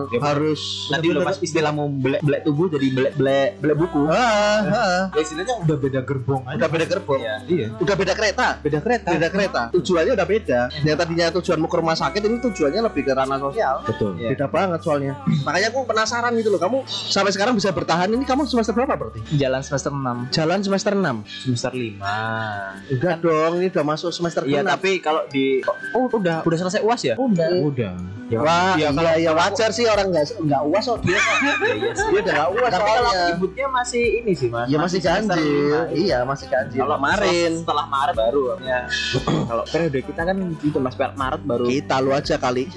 [0.08, 4.02] Ya, harus Nanti lo pas istilahmu belek belek tubuh jadi belek belek belek buku.
[4.06, 5.02] Ah, ah.
[5.12, 6.56] Ya istilahnya udah beda gerbong aja.
[6.56, 7.22] udah beda gerbong.
[7.48, 7.68] Iya.
[7.76, 8.48] Udah beda kereta.
[8.60, 9.10] Beda kereta.
[9.10, 9.62] Beda kereta.
[9.72, 10.60] Tujuannya udah beda.
[10.82, 13.76] Yang tadinya tujuanmu ke rumah sakit ini tujuannya lebih ke ranah sosial.
[13.82, 14.12] Betul.
[14.16, 14.30] Iya.
[14.32, 15.14] Beda banget soalnya.
[15.42, 16.62] Makanya aku penasaran gitu loh.
[16.62, 19.22] Kamu sampai sekarang bisa bertahan ini kamu semester berapa berarti?
[19.36, 21.02] jalan semester 6 Jalan semester 6.
[21.44, 21.98] Semester 5.
[22.92, 24.72] Udah dong, ini udah masuk semester Iya, 6.
[24.72, 25.60] tapi kalau di
[25.92, 27.16] Oh, udah udah selesai UAS ya?
[27.16, 27.94] udah Udah.
[28.26, 31.14] Ya, Wah, ya, iya, kalau ya wajar sih orang nggak nggak uas kok dia.
[31.78, 34.66] iya dia udah nggak uas Tapi kalau ributnya masih ini sih, Mas.
[34.66, 35.38] Ya masih ganjil.
[35.46, 35.82] lima.
[35.94, 36.80] Iya, masih ganjil.
[36.82, 38.80] Kalau kemarin setelah Maret baru ya.
[39.54, 41.66] kalau periode kita kan gitu Mas Maret baru.
[41.70, 42.66] kita lu aja kali.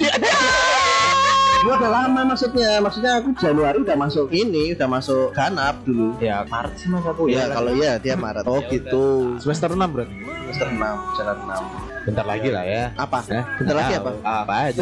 [1.59, 2.78] Gua udah lama maksudnya.
[2.78, 6.14] Maksudnya aku Januari udah masuk ini, udah masuk ganap dulu.
[6.20, 8.44] Ya, Maret sih Mas aku Ya, kalau iya dia Maret.
[8.44, 9.34] Oh, Ya gitu.
[9.40, 10.14] Semester 6 berarti.
[10.51, 10.80] Semester 6
[11.14, 12.84] jalan 6 Bentar lagi lah ya.
[12.96, 14.80] apa Eh, bentar lagi apa Apa aja.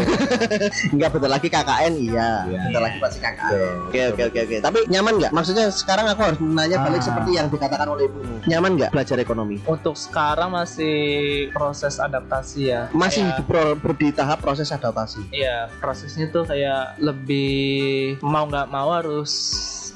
[0.94, 2.30] Enggak bentar lagi KKN iya.
[2.46, 2.60] Iya.
[2.64, 3.74] Bentar lagi pasti KKN.
[3.84, 4.56] Oke oke oke oke.
[4.60, 5.32] Tapi nyaman nggak?
[5.32, 7.04] Maksudnya sekarang aku harus nanya balik Ah.
[7.04, 8.38] seperti yang dikatakan oleh ibumu.
[8.46, 9.58] Nyaman nggak belajar ekonomi?
[9.64, 10.96] Untuk sekarang masih
[11.50, 12.82] proses adaptasi ya.
[12.92, 15.26] Masih Kayak- pro- pro- di tahap proses adaptasi.
[15.32, 17.66] Iya, prosesnya tuh kayak lebih
[18.22, 19.32] mau nggak mau harus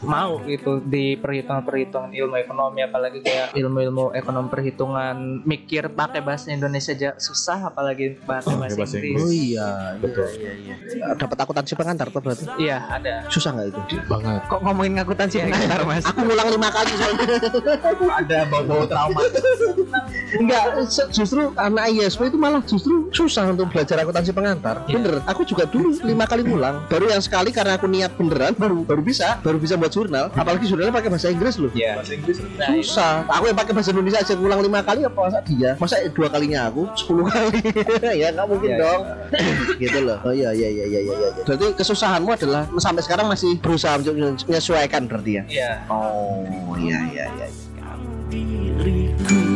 [0.01, 6.97] mau gitu di perhitungan-perhitungan ilmu ekonomi apalagi kayak ilmu-ilmu ekonomi perhitungan mikir pakai bahasa Indonesia
[6.97, 9.21] aja susah apalagi pakai bahasa, bahasa Inggris.
[9.21, 9.71] Oh iya,
[10.01, 10.27] Betul.
[10.41, 11.05] Iya, iya, iya.
[11.21, 12.45] Dapat akuntansi pengantar tuh berarti.
[12.57, 13.29] Iya, ada.
[13.29, 13.81] Susah nggak itu?
[14.09, 14.41] Banget.
[14.49, 16.05] Kok ngomongin akuntansi pengantar mas?
[16.09, 17.27] Aku ngulang lima kali soalnya.
[18.25, 19.21] Ada bau-bau trauma.
[20.31, 20.65] Enggak,
[21.13, 24.81] justru anak ISP itu malah justru susah untuk belajar akuntansi pengantar.
[24.89, 24.97] Iya.
[24.97, 26.89] Bener, aku juga dulu lima kali ngulang.
[26.89, 30.24] Baru yang sekali karena aku niat beneran baru baru bisa, baru bisa buat jurnal.
[30.30, 31.70] Apalagi jurnalnya pakai bahasa Inggris loh.
[31.74, 31.99] Iya.
[31.99, 32.36] Bahasa Inggris.
[32.41, 33.12] Nah, itu- Susah.
[33.28, 35.70] Aku yang pakai bahasa Indonesia aja ngulang lima kali apa masa dia?
[35.76, 37.59] Masa dua kalinya aku sepuluh kali?
[38.22, 39.01] ya nggak mungkin Iya, dong.
[39.82, 40.18] gitu loh.
[40.22, 41.12] Oh iya iya iya iya iya.
[41.12, 41.28] iya.
[41.43, 44.14] Berarti kesusahanmu adalah sampai sekarang masih berusaha untuk
[44.47, 45.43] menyesuaikan berarti ya?
[45.51, 45.70] Iya.
[45.91, 46.47] Oh
[46.78, 47.47] iya iya iya.
[47.51, 49.50] iya.